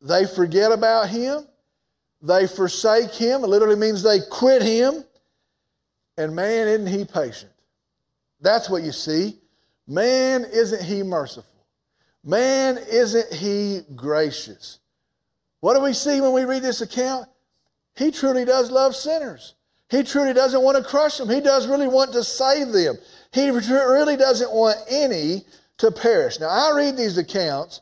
they 0.00 0.26
forget 0.26 0.70
about 0.70 1.08
Him, 1.08 1.46
they 2.22 2.46
forsake 2.46 3.12
Him. 3.12 3.42
It 3.42 3.48
literally 3.48 3.76
means 3.76 4.02
they 4.02 4.20
quit 4.30 4.62
Him. 4.62 5.04
And 6.18 6.36
man, 6.36 6.68
isn't 6.68 6.86
He 6.86 7.04
patient? 7.04 7.52
That's 8.40 8.70
what 8.70 8.82
you 8.82 8.92
see. 8.92 9.38
Man, 9.88 10.44
isn't 10.44 10.82
He 10.82 11.02
merciful? 11.02 11.56
Man, 12.26 12.76
isn't 12.90 13.32
he 13.32 13.82
gracious? 13.94 14.80
What 15.60 15.74
do 15.74 15.80
we 15.80 15.92
see 15.92 16.20
when 16.20 16.32
we 16.32 16.44
read 16.44 16.62
this 16.62 16.80
account? 16.80 17.28
He 17.94 18.10
truly 18.10 18.44
does 18.44 18.70
love 18.70 18.94
sinners. 18.94 19.54
He 19.88 20.02
truly 20.02 20.32
doesn't 20.32 20.62
want 20.62 20.76
to 20.76 20.84
crush 20.84 21.18
them. 21.18 21.30
He 21.30 21.40
does 21.40 21.68
really 21.68 21.86
want 21.86 22.12
to 22.12 22.24
save 22.24 22.72
them. 22.72 22.96
He 23.32 23.50
really 23.50 24.16
doesn't 24.16 24.52
want 24.52 24.78
any 24.90 25.44
to 25.78 25.90
perish. 25.90 26.40
Now, 26.40 26.48
I 26.48 26.72
read 26.76 26.96
these 26.96 27.16
accounts 27.18 27.80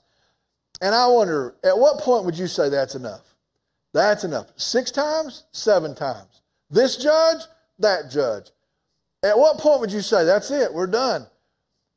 and 0.80 0.94
I 0.94 1.06
wonder, 1.06 1.54
at 1.64 1.78
what 1.78 2.00
point 2.00 2.24
would 2.24 2.38
you 2.38 2.46
say 2.46 2.68
that's 2.68 2.94
enough? 2.94 3.34
That's 3.92 4.24
enough. 4.24 4.48
Six 4.56 4.90
times? 4.90 5.44
Seven 5.52 5.94
times. 5.94 6.42
This 6.68 6.96
judge? 6.96 7.42
That 7.78 8.10
judge. 8.10 8.50
At 9.22 9.38
what 9.38 9.58
point 9.58 9.80
would 9.80 9.92
you 9.92 10.02
say, 10.02 10.24
that's 10.24 10.50
it, 10.50 10.74
we're 10.74 10.86
done? 10.86 11.26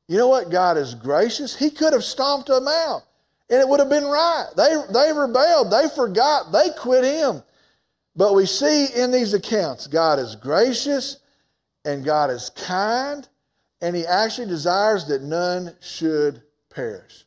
You 0.07 0.17
know 0.17 0.29
what? 0.29 0.49
God 0.49 0.77
is 0.77 0.95
gracious. 0.95 1.57
He 1.57 1.69
could 1.69 1.91
have 1.91 2.03
stomped 2.03 2.47
them 2.47 2.67
out 2.67 3.01
and 3.49 3.61
it 3.61 3.67
would 3.67 3.79
have 3.79 3.89
been 3.89 4.05
right. 4.05 4.47
They, 4.55 4.75
they 4.91 5.13
rebelled, 5.13 5.71
they 5.71 5.87
forgot, 5.95 6.51
they 6.51 6.69
quit 6.77 7.03
Him. 7.03 7.43
But 8.15 8.33
we 8.35 8.45
see 8.45 8.87
in 8.95 9.11
these 9.11 9.33
accounts, 9.33 9.87
God 9.87 10.19
is 10.19 10.35
gracious 10.35 11.17
and 11.85 12.03
God 12.03 12.29
is 12.29 12.49
kind, 12.49 13.27
and 13.81 13.95
He 13.95 14.05
actually 14.05 14.47
desires 14.47 15.05
that 15.05 15.21
none 15.21 15.75
should 15.79 16.41
perish. 16.69 17.25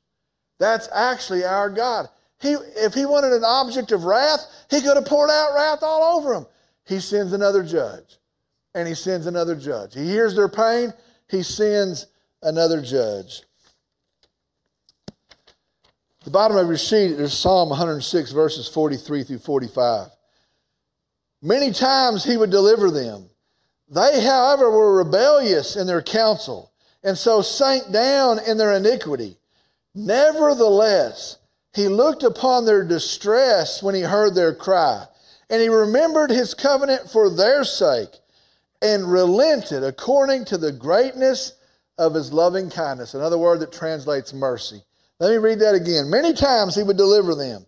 That's 0.58 0.88
actually 0.94 1.44
our 1.44 1.70
God. 1.70 2.08
He, 2.40 2.52
if 2.76 2.92
He 2.92 3.06
wanted 3.06 3.32
an 3.32 3.44
object 3.44 3.92
of 3.92 4.04
wrath, 4.04 4.46
He 4.68 4.80
could 4.80 4.96
have 4.96 5.06
poured 5.06 5.30
out 5.30 5.54
wrath 5.54 5.78
all 5.82 6.18
over 6.18 6.34
them. 6.34 6.46
He 6.84 7.00
sends 7.00 7.32
another 7.32 7.62
judge, 7.62 8.18
and 8.74 8.86
He 8.86 8.94
sends 8.94 9.26
another 9.26 9.54
judge. 9.54 9.94
He 9.94 10.04
hears 10.04 10.34
their 10.34 10.48
pain, 10.48 10.92
He 11.28 11.42
sends 11.42 12.06
another 12.42 12.82
judge. 12.82 13.44
The 16.24 16.30
bottom 16.30 16.58
of 16.58 16.66
your 16.66 16.76
sheet, 16.76 17.14
there's 17.14 17.32
Psalm 17.32 17.70
106, 17.70 18.32
verses 18.32 18.68
43 18.68 19.24
through 19.24 19.38
45. 19.38 20.08
Many 21.40 21.72
times 21.72 22.24
he 22.24 22.36
would 22.36 22.50
deliver 22.50 22.90
them. 22.90 23.30
They, 23.88 24.22
however, 24.22 24.70
were 24.70 24.98
rebellious 24.98 25.76
in 25.76 25.86
their 25.86 26.02
counsel, 26.02 26.72
and 27.02 27.16
so 27.16 27.40
sank 27.40 27.90
down 27.90 28.38
in 28.38 28.58
their 28.58 28.74
iniquity. 28.74 29.38
Nevertheless, 29.94 31.38
he 31.74 31.88
looked 31.88 32.22
upon 32.22 32.66
their 32.66 32.84
distress 32.84 33.82
when 33.82 33.94
he 33.94 34.02
heard 34.02 34.34
their 34.34 34.54
cry, 34.54 35.06
and 35.48 35.62
he 35.62 35.68
remembered 35.70 36.30
his 36.30 36.52
covenant 36.52 37.10
for 37.10 37.30
their 37.30 37.64
sake, 37.64 38.10
and 38.82 39.10
relented 39.10 39.82
according 39.82 40.44
to 40.44 40.58
the 40.58 40.72
greatness 40.72 41.54
of 41.96 42.12
his 42.12 42.30
loving 42.30 42.68
kindness. 42.68 43.14
Another 43.14 43.38
word 43.38 43.60
that 43.60 43.72
translates 43.72 44.34
mercy. 44.34 44.84
Let 45.20 45.30
me 45.30 45.36
read 45.36 45.60
that 45.60 45.74
again. 45.74 46.08
Many 46.08 46.32
times 46.32 46.74
he 46.74 46.82
would 46.82 46.96
deliver 46.96 47.34
them. 47.34 47.66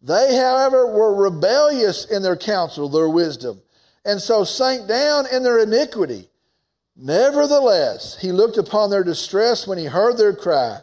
They, 0.00 0.36
however, 0.36 0.86
were 0.86 1.14
rebellious 1.14 2.06
in 2.06 2.22
their 2.22 2.36
counsel, 2.36 2.88
their 2.88 3.08
wisdom, 3.08 3.60
and 4.04 4.20
so 4.20 4.44
sank 4.44 4.88
down 4.88 5.26
in 5.30 5.42
their 5.42 5.58
iniquity. 5.58 6.30
Nevertheless, 6.96 8.18
he 8.20 8.32
looked 8.32 8.56
upon 8.56 8.90
their 8.90 9.04
distress 9.04 9.66
when 9.66 9.78
he 9.78 9.84
heard 9.84 10.16
their 10.16 10.34
cry, 10.34 10.80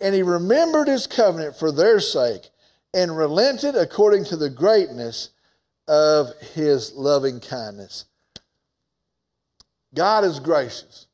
and 0.00 0.14
he 0.14 0.22
remembered 0.22 0.88
his 0.88 1.06
covenant 1.06 1.56
for 1.56 1.72
their 1.72 2.00
sake, 2.00 2.50
and 2.92 3.16
relented 3.16 3.74
according 3.74 4.24
to 4.26 4.36
the 4.36 4.50
greatness 4.50 5.30
of 5.88 6.28
his 6.54 6.92
loving 6.94 7.40
kindness. 7.40 8.04
God 9.94 10.24
is 10.24 10.38
gracious. 10.38 11.06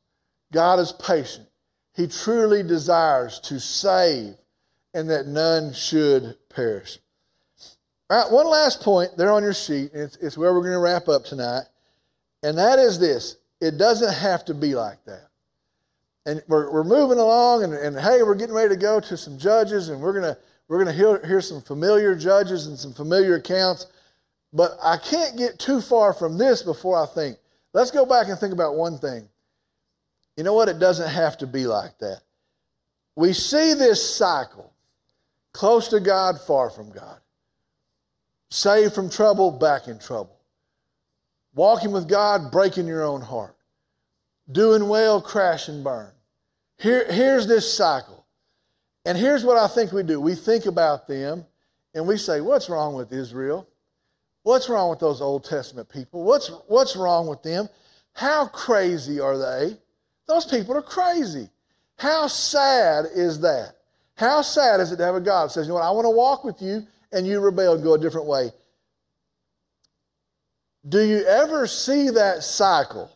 God 0.51 0.79
is 0.79 0.91
patient. 0.91 1.47
He 1.93 2.07
truly 2.07 2.63
desires 2.63 3.39
to 3.41 3.59
save 3.59 4.35
and 4.93 5.09
that 5.09 5.27
none 5.27 5.73
should 5.73 6.35
perish. 6.49 6.99
All 8.09 8.23
right, 8.23 8.31
one 8.31 8.47
last 8.47 8.81
point 8.81 9.17
there 9.17 9.31
on 9.31 9.43
your 9.43 9.53
sheet. 9.53 9.91
It's, 9.93 10.15
it's 10.17 10.37
where 10.37 10.53
we're 10.53 10.61
going 10.61 10.73
to 10.73 10.79
wrap 10.79 11.07
up 11.07 11.25
tonight. 11.25 11.63
And 12.41 12.57
that 12.57 12.79
is 12.79 12.99
this 12.99 13.37
it 13.61 13.77
doesn't 13.77 14.13
have 14.13 14.45
to 14.45 14.53
be 14.53 14.73
like 14.73 15.03
that. 15.05 15.27
And 16.25 16.41
we're, 16.47 16.71
we're 16.71 16.83
moving 16.83 17.17
along, 17.17 17.63
and, 17.63 17.73
and 17.73 17.99
hey, 17.99 18.23
we're 18.23 18.35
getting 18.35 18.55
ready 18.55 18.69
to 18.69 18.79
go 18.79 18.99
to 18.99 19.17
some 19.17 19.37
judges, 19.37 19.89
and 19.89 20.01
we're 20.01 20.13
going 20.13 20.35
to 20.35 20.39
we're 20.67 20.83
going 20.83 20.95
to 20.95 21.03
hear, 21.03 21.25
hear 21.25 21.41
some 21.41 21.61
familiar 21.61 22.15
judges 22.15 22.67
and 22.67 22.77
some 22.77 22.93
familiar 22.93 23.35
accounts. 23.35 23.87
But 24.53 24.71
I 24.83 24.97
can't 24.97 25.35
get 25.35 25.57
too 25.57 25.81
far 25.81 26.13
from 26.13 26.37
this 26.37 26.61
before 26.61 27.01
I 27.01 27.07
think. 27.07 27.37
Let's 27.73 27.91
go 27.91 28.05
back 28.05 28.27
and 28.27 28.37
think 28.37 28.53
about 28.53 28.75
one 28.75 28.99
thing. 28.99 29.27
You 30.37 30.43
know 30.43 30.53
what? 30.53 30.69
It 30.69 30.79
doesn't 30.79 31.09
have 31.09 31.37
to 31.39 31.47
be 31.47 31.65
like 31.65 31.97
that. 31.99 32.21
We 33.15 33.33
see 33.33 33.73
this 33.73 34.15
cycle 34.15 34.71
close 35.53 35.87
to 35.89 35.99
God, 35.99 36.39
far 36.41 36.69
from 36.69 36.91
God. 36.91 37.19
Saved 38.49 38.93
from 38.93 39.09
trouble, 39.09 39.51
back 39.51 39.87
in 39.87 39.99
trouble. 39.99 40.39
Walking 41.53 41.91
with 41.91 42.07
God, 42.07 42.51
breaking 42.51 42.87
your 42.87 43.03
own 43.03 43.21
heart. 43.21 43.55
Doing 44.51 44.87
well, 44.87 45.21
crash 45.21 45.67
and 45.67 45.83
burn. 45.83 46.11
Here, 46.77 47.11
here's 47.11 47.47
this 47.47 47.71
cycle. 47.71 48.25
And 49.05 49.17
here's 49.17 49.43
what 49.43 49.57
I 49.57 49.67
think 49.67 49.91
we 49.91 50.03
do 50.03 50.19
we 50.19 50.35
think 50.35 50.65
about 50.65 51.07
them 51.07 51.45
and 51.93 52.07
we 52.07 52.17
say, 52.17 52.41
What's 52.41 52.69
wrong 52.69 52.95
with 52.95 53.11
Israel? 53.11 53.67
What's 54.43 54.69
wrong 54.69 54.89
with 54.89 54.99
those 54.99 55.21
Old 55.21 55.43
Testament 55.43 55.89
people? 55.89 56.23
What's, 56.23 56.49
what's 56.67 56.95
wrong 56.95 57.27
with 57.27 57.43
them? 57.43 57.69
How 58.13 58.47
crazy 58.47 59.19
are 59.19 59.37
they? 59.37 59.77
Those 60.27 60.45
people 60.45 60.75
are 60.75 60.81
crazy. 60.81 61.49
How 61.97 62.27
sad 62.27 63.05
is 63.13 63.41
that? 63.41 63.75
How 64.19 64.41
sad 64.41 64.81
is 64.81 64.91
it 64.91 64.97
to 64.97 65.05
have 65.05 65.15
a 65.15 65.21
God 65.21 65.45
that 65.45 65.51
says, 65.51 65.65
you 65.65 65.69
know 65.69 65.75
what, 65.75 65.85
I 65.85 65.91
want 65.91 66.03
to 66.03 66.09
walk 66.09 66.43
with 66.43 66.61
you, 66.61 66.85
and 67.13 67.25
you 67.25 67.39
rebel 67.39 67.75
and 67.75 67.81
go 67.81 67.93
a 67.93 67.97
different 67.97 68.27
way? 68.27 68.51
Do 70.87 70.99
you 70.99 71.23
ever 71.25 71.65
see 71.67 72.09
that 72.09 72.43
cycle? 72.43 73.09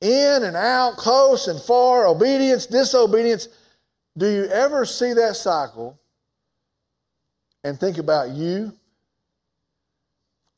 In 0.00 0.42
and 0.42 0.56
out, 0.56 0.96
close 0.96 1.46
and 1.46 1.60
far, 1.60 2.08
obedience, 2.08 2.66
disobedience. 2.66 3.46
Do 4.18 4.26
you 4.26 4.46
ever 4.46 4.84
see 4.84 5.12
that 5.12 5.36
cycle 5.36 5.96
and 7.62 7.78
think 7.78 7.98
about 7.98 8.30
you? 8.30 8.72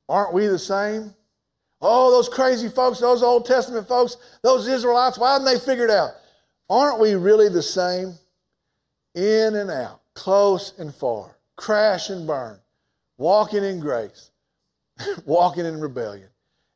Aren't 0.09 0.33
we 0.33 0.47
the 0.47 0.59
same? 0.59 1.12
Oh, 1.83 2.11
those 2.11 2.31
crazy 2.31 2.71
folks, 2.71 3.01
those 3.01 3.23
Old 3.23 3.45
Testament 3.45 3.87
folks, 3.87 4.17
those 4.43 4.67
Israelites, 4.67 5.19
why 5.19 5.37
didn't 5.37 5.53
they 5.53 5.59
figure 5.59 5.85
it 5.85 5.91
out? 5.91 6.12
Aren't 6.71 7.01
we 7.01 7.17
really 7.17 7.51
the 7.51 7.62
same? 7.62 8.15
In 9.14 9.55
and 9.55 9.70
out, 9.70 10.01
close 10.14 10.72
and 10.79 10.94
far, 10.94 11.37
crash 11.57 12.09
and 12.11 12.27
burn, 12.27 12.59
walking 13.18 13.62
in 13.64 13.81
grace, 13.81 14.31
walking 15.25 15.66
in 15.66 15.81
rebellion. 15.81 16.29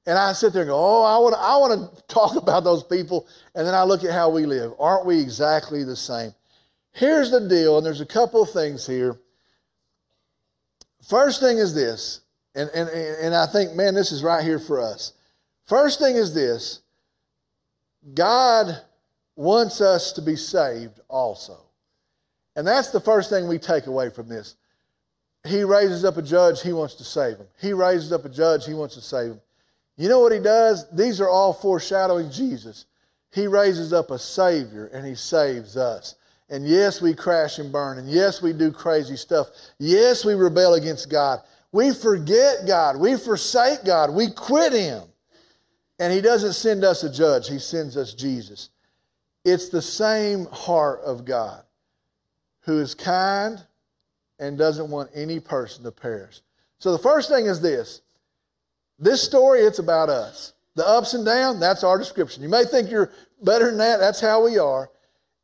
And 0.07 0.17
I 0.17 0.33
sit 0.35 0.53
there 0.53 0.63
and 0.63 0.69
go, 0.69 0.77
oh, 0.77 1.03
I 1.03 1.19
want, 1.19 1.35
I 1.37 1.57
want 1.57 1.97
to 1.97 2.03
talk 2.05 2.37
about 2.43 2.65
those 2.65 2.85
people. 2.85 3.27
And 3.55 3.67
then 3.67 3.75
I 3.75 3.83
look 3.83 4.05
at 4.05 4.13
how 4.13 4.31
we 4.31 4.47
live. 4.47 4.73
Aren't 4.79 5.07
we 5.07 5.21
exactly 5.21 5.83
the 5.83 5.97
same? 5.97 6.35
Here's 6.93 7.31
the 7.31 7.47
deal, 7.47 7.77
and 7.77 7.85
there's 7.85 8.01
a 8.01 8.07
couple 8.07 8.43
of 8.43 8.51
things 8.51 8.87
here. 8.87 9.19
First 11.07 11.41
thing 11.41 11.59
is 11.59 11.75
this, 11.75 12.23
and, 12.55 12.71
and, 12.75 12.89
and 12.89 13.35
I 13.35 13.47
think, 13.47 13.75
man, 13.75 13.95
this 13.95 14.11
is 14.11 14.23
right 14.23 14.43
here 14.43 14.59
for 14.59 14.81
us. 14.81 15.13
First 15.67 15.99
thing 15.99 16.17
is 16.17 16.33
this 16.33 16.81
God 18.15 18.81
wants 19.35 19.81
us 19.81 20.13
to 20.13 20.23
be 20.23 20.37
saved 20.37 21.01
also. 21.09 21.66
And 22.57 22.67
that's 22.67 22.91
the 22.91 23.01
first 23.01 23.31
thing 23.31 23.47
we 23.47 23.59
take 23.59 23.87
away 23.87 24.11
from 24.11 24.29
this. 24.29 24.57
He 25.47 25.63
raises 25.63 26.05
up 26.05 26.17
a 26.17 26.23
judge, 26.23 26.63
he 26.63 26.73
wants 26.73 26.95
to 26.95 27.05
save 27.05 27.37
him. 27.37 27.47
He 27.61 27.73
raises 27.73 28.13
up 28.13 28.25
a 28.25 28.29
judge, 28.29 28.67
he 28.67 28.75
wants 28.75 28.95
to 28.95 29.01
save 29.01 29.33
him. 29.33 29.41
You 29.97 30.09
know 30.09 30.21
what 30.21 30.33
he 30.33 30.41
does? 30.41 30.87
These 30.91 31.21
are 31.21 31.29
all 31.29 31.53
foreshadowing 31.53 32.31
Jesus. 32.31 32.87
He 33.31 33.47
raises 33.47 33.93
up 33.93 34.11
a 34.11 34.19
Savior 34.19 34.87
and 34.93 35.07
he 35.07 35.15
saves 35.15 35.77
us. 35.77 36.17
And 36.49 36.67
yes, 36.67 37.01
we 37.01 37.15
crash 37.15 37.59
and 37.59 37.73
burn. 37.73 37.99
And 37.99 38.09
yes, 38.09 38.41
we 38.41 38.53
do 38.53 38.71
crazy 38.71 39.17
stuff. 39.17 39.49
Yes, 39.79 40.25
we 40.25 40.35
rebel 40.35 40.75
against 40.75 41.11
God. 41.11 41.41
We 41.73 41.93
forget 41.93 42.67
God. 42.67 42.99
We 42.99 43.17
forsake 43.17 43.85
God. 43.85 44.15
We 44.15 44.31
quit 44.31 44.73
Him. 44.73 45.03
And 45.99 46.13
He 46.13 46.21
doesn't 46.21 46.53
send 46.53 46.85
us 46.85 47.03
a 47.03 47.13
judge, 47.13 47.49
He 47.49 47.59
sends 47.59 47.97
us 47.97 48.15
Jesus. 48.15 48.71
It's 49.45 49.69
the 49.69 49.83
same 49.83 50.47
heart 50.47 51.01
of 51.05 51.25
God 51.25 51.66
who 52.67 52.79
is 52.79 52.95
kind 52.95 53.65
and 54.39 54.59
doesn't 54.59 54.91
want 54.91 55.11
any 55.15 55.41
person 55.41 55.85
to 55.85 55.93
perish. 55.93 56.41
So 56.79 56.93
the 56.93 56.99
first 56.99 57.31
thing 57.31 57.47
is 57.47 57.61
this 57.61 58.03
this 58.99 59.23
story, 59.23 59.61
it's 59.61 59.79
about 59.79 60.09
us. 60.09 60.53
The 60.75 60.87
ups 60.87 61.15
and 61.15 61.25
downs, 61.25 61.61
that's 61.61 61.85
our 61.85 61.97
description. 61.97 62.43
You 62.43 62.49
may 62.51 62.65
think 62.65 62.91
you're 62.91 63.11
better 63.43 63.67
than 63.67 63.79
that, 63.79 63.99
that's 63.99 64.21
how 64.21 64.45
we 64.45 64.59
are. 64.59 64.91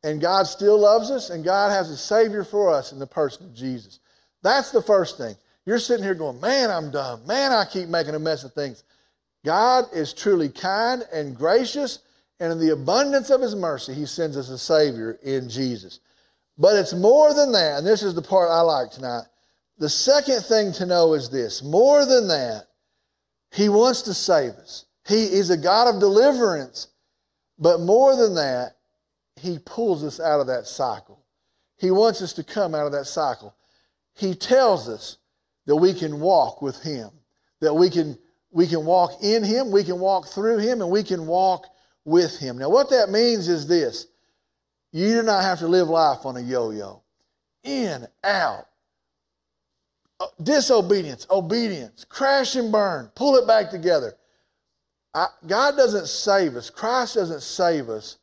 And 0.03 0.19
God 0.19 0.47
still 0.47 0.77
loves 0.77 1.09
us, 1.09 1.29
and 1.29 1.45
God 1.45 1.71
has 1.71 1.89
a 1.89 1.97
Savior 1.97 2.43
for 2.43 2.71
us 2.71 2.91
in 2.91 2.99
the 2.99 3.07
person 3.07 3.45
of 3.45 3.55
Jesus. 3.55 3.99
That's 4.41 4.71
the 4.71 4.81
first 4.81 5.17
thing. 5.17 5.35
You're 5.65 5.79
sitting 5.79 6.03
here 6.03 6.13
going, 6.13 6.41
Man, 6.41 6.69
I'm 6.69 6.91
dumb. 6.91 7.25
Man, 7.25 7.51
I 7.51 7.65
keep 7.65 7.87
making 7.87 8.15
a 8.15 8.19
mess 8.19 8.43
of 8.43 8.53
things. 8.53 8.83
God 9.45 9.85
is 9.93 10.13
truly 10.13 10.49
kind 10.49 11.03
and 11.13 11.35
gracious, 11.35 11.99
and 12.39 12.51
in 12.51 12.59
the 12.59 12.73
abundance 12.73 13.29
of 13.29 13.41
His 13.41 13.55
mercy, 13.55 13.93
He 13.93 14.05
sends 14.05 14.35
us 14.35 14.49
a 14.49 14.57
Savior 14.57 15.17
in 15.23 15.47
Jesus. 15.47 15.99
But 16.57 16.75
it's 16.75 16.93
more 16.93 17.33
than 17.33 17.51
that, 17.53 17.79
and 17.79 17.87
this 17.87 18.03
is 18.03 18.13
the 18.13 18.21
part 18.21 18.51
I 18.51 18.61
like 18.61 18.91
tonight. 18.91 19.23
The 19.79 19.89
second 19.89 20.41
thing 20.41 20.71
to 20.73 20.85
know 20.85 21.13
is 21.13 21.29
this 21.29 21.63
more 21.63 22.05
than 22.05 22.27
that, 22.27 22.67
He 23.51 23.69
wants 23.69 24.03
to 24.03 24.13
save 24.13 24.53
us. 24.53 24.85
He 25.07 25.25
is 25.25 25.49
a 25.49 25.57
God 25.57 25.93
of 25.93 25.99
deliverance, 25.99 26.87
but 27.57 27.79
more 27.79 28.15
than 28.15 28.35
that, 28.35 28.73
he 29.43 29.59
pulls 29.59 30.03
us 30.03 30.19
out 30.19 30.39
of 30.39 30.47
that 30.47 30.67
cycle. 30.67 31.25
He 31.77 31.91
wants 31.91 32.21
us 32.21 32.33
to 32.33 32.43
come 32.43 32.73
out 32.75 32.85
of 32.85 32.91
that 32.93 33.05
cycle. 33.05 33.55
He 34.15 34.35
tells 34.35 34.87
us 34.87 35.17
that 35.65 35.75
we 35.75 35.93
can 35.93 36.19
walk 36.19 36.61
with 36.61 36.81
Him, 36.83 37.09
that 37.59 37.73
we 37.73 37.89
can, 37.89 38.17
we 38.51 38.67
can 38.67 38.85
walk 38.85 39.21
in 39.21 39.43
Him, 39.43 39.71
we 39.71 39.83
can 39.83 39.99
walk 39.99 40.27
through 40.27 40.59
Him, 40.59 40.81
and 40.81 40.89
we 40.89 41.03
can 41.03 41.25
walk 41.25 41.65
with 42.05 42.37
Him. 42.37 42.57
Now, 42.57 42.69
what 42.69 42.89
that 42.91 43.09
means 43.09 43.47
is 43.47 43.67
this 43.67 44.07
you 44.93 45.15
do 45.15 45.23
not 45.23 45.43
have 45.43 45.59
to 45.59 45.67
live 45.67 45.89
life 45.89 46.25
on 46.25 46.37
a 46.37 46.41
yo 46.41 46.69
yo. 46.71 47.01
In, 47.63 48.07
out, 48.23 48.67
uh, 50.19 50.27
disobedience, 50.41 51.27
obedience, 51.29 52.05
crash 52.07 52.55
and 52.55 52.71
burn, 52.71 53.11
pull 53.15 53.35
it 53.35 53.45
back 53.45 53.71
together. 53.71 54.13
I, 55.13 55.27
God 55.45 55.75
doesn't 55.75 56.07
save 56.07 56.55
us, 56.55 56.69
Christ 56.69 57.15
doesn't 57.15 57.41
save 57.41 57.89
us 57.89 58.17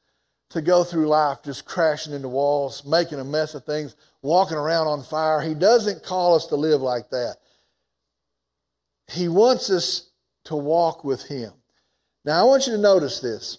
to 0.50 0.60
go 0.60 0.84
through 0.84 1.08
life 1.08 1.38
just 1.44 1.64
crashing 1.64 2.12
into 2.12 2.28
walls, 2.28 2.84
making 2.84 3.20
a 3.20 3.24
mess 3.24 3.54
of 3.54 3.64
things, 3.64 3.96
walking 4.22 4.56
around 4.56 4.88
on 4.88 5.02
fire. 5.02 5.40
He 5.40 5.54
doesn't 5.54 6.02
call 6.02 6.34
us 6.34 6.46
to 6.46 6.56
live 6.56 6.80
like 6.80 7.10
that. 7.10 7.36
He 9.08 9.28
wants 9.28 9.70
us 9.70 10.10
to 10.44 10.56
walk 10.56 11.04
with 11.04 11.22
Him. 11.22 11.52
Now, 12.24 12.40
I 12.40 12.44
want 12.44 12.66
you 12.66 12.72
to 12.72 12.78
notice 12.78 13.20
this. 13.20 13.58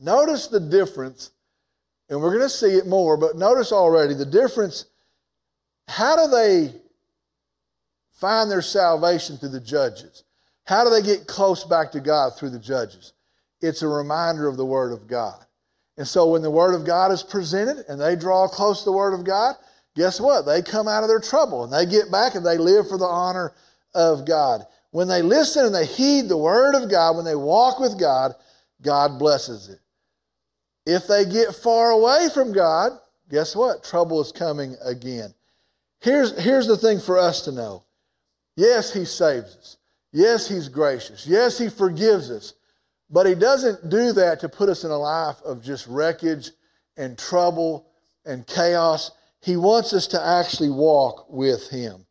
Notice 0.00 0.48
the 0.48 0.60
difference, 0.60 1.30
and 2.08 2.20
we're 2.20 2.30
going 2.30 2.42
to 2.42 2.48
see 2.48 2.76
it 2.76 2.86
more, 2.86 3.16
but 3.16 3.36
notice 3.36 3.72
already 3.72 4.14
the 4.14 4.26
difference. 4.26 4.86
How 5.88 6.16
do 6.16 6.30
they 6.30 6.74
find 8.12 8.50
their 8.50 8.62
salvation 8.62 9.36
through 9.36 9.50
the 9.50 9.60
judges? 9.60 10.24
How 10.64 10.84
do 10.84 10.90
they 10.90 11.02
get 11.02 11.26
close 11.26 11.64
back 11.64 11.92
to 11.92 12.00
God 12.00 12.36
through 12.36 12.50
the 12.50 12.58
judges? 12.58 13.12
It's 13.60 13.82
a 13.82 13.88
reminder 13.88 14.48
of 14.48 14.56
the 14.56 14.66
Word 14.66 14.92
of 14.92 15.06
God. 15.06 15.44
And 15.96 16.06
so 16.06 16.30
when 16.30 16.42
the 16.42 16.50
Word 16.50 16.74
of 16.74 16.84
God 16.84 17.10
is 17.10 17.22
presented 17.22 17.84
and 17.88 18.00
they 18.00 18.16
draw 18.16 18.48
close 18.48 18.80
to 18.80 18.86
the 18.86 18.96
Word 18.96 19.14
of 19.14 19.24
God, 19.24 19.54
guess 19.94 20.20
what? 20.20 20.44
They 20.44 20.62
come 20.62 20.88
out 20.88 21.02
of 21.02 21.08
their 21.08 21.20
trouble 21.20 21.64
and 21.64 21.72
they 21.72 21.86
get 21.86 22.10
back 22.10 22.34
and 22.34 22.44
they 22.44 22.58
live 22.58 22.88
for 22.88 22.98
the 22.98 23.04
honor 23.04 23.52
of 23.94 24.26
God. 24.26 24.62
When 24.90 25.08
they 25.08 25.22
listen 25.22 25.66
and 25.66 25.74
they 25.74 25.86
heed 25.86 26.28
the 26.28 26.36
Word 26.36 26.74
of 26.74 26.90
God, 26.90 27.16
when 27.16 27.24
they 27.24 27.34
walk 27.34 27.80
with 27.80 27.98
God, 27.98 28.34
God 28.82 29.18
blesses 29.18 29.68
it. 29.68 29.80
If 30.86 31.06
they 31.08 31.24
get 31.24 31.54
far 31.54 31.90
away 31.90 32.28
from 32.32 32.52
God, 32.52 32.92
guess 33.28 33.56
what? 33.56 33.84
Trouble 33.84 34.20
is 34.20 34.32
coming 34.32 34.76
again. 34.84 35.34
Here's, 36.00 36.38
here's 36.40 36.68
the 36.68 36.76
thing 36.76 37.00
for 37.00 37.18
us 37.18 37.42
to 37.42 37.52
know 37.52 37.84
yes, 38.56 38.94
He 38.94 39.04
saves 39.04 39.56
us. 39.56 39.76
Yes, 40.12 40.48
He's 40.48 40.68
gracious. 40.68 41.26
Yes, 41.26 41.58
He 41.58 41.68
forgives 41.68 42.30
us. 42.30 42.54
But 43.08 43.26
he 43.26 43.34
doesn't 43.34 43.88
do 43.88 44.12
that 44.12 44.40
to 44.40 44.48
put 44.48 44.68
us 44.68 44.84
in 44.84 44.90
a 44.90 44.98
life 44.98 45.40
of 45.42 45.62
just 45.62 45.86
wreckage 45.86 46.50
and 46.96 47.18
trouble 47.18 47.86
and 48.24 48.46
chaos. 48.46 49.12
He 49.40 49.56
wants 49.56 49.92
us 49.92 50.06
to 50.08 50.20
actually 50.20 50.70
walk 50.70 51.26
with 51.30 51.70
him. 51.70 52.06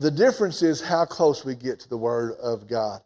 The 0.00 0.10
difference 0.10 0.62
is 0.62 0.82
how 0.82 1.04
close 1.06 1.44
we 1.44 1.54
get 1.54 1.80
to 1.80 1.88
the 1.88 1.96
Word 1.96 2.32
of 2.42 2.68
God. 2.68 3.00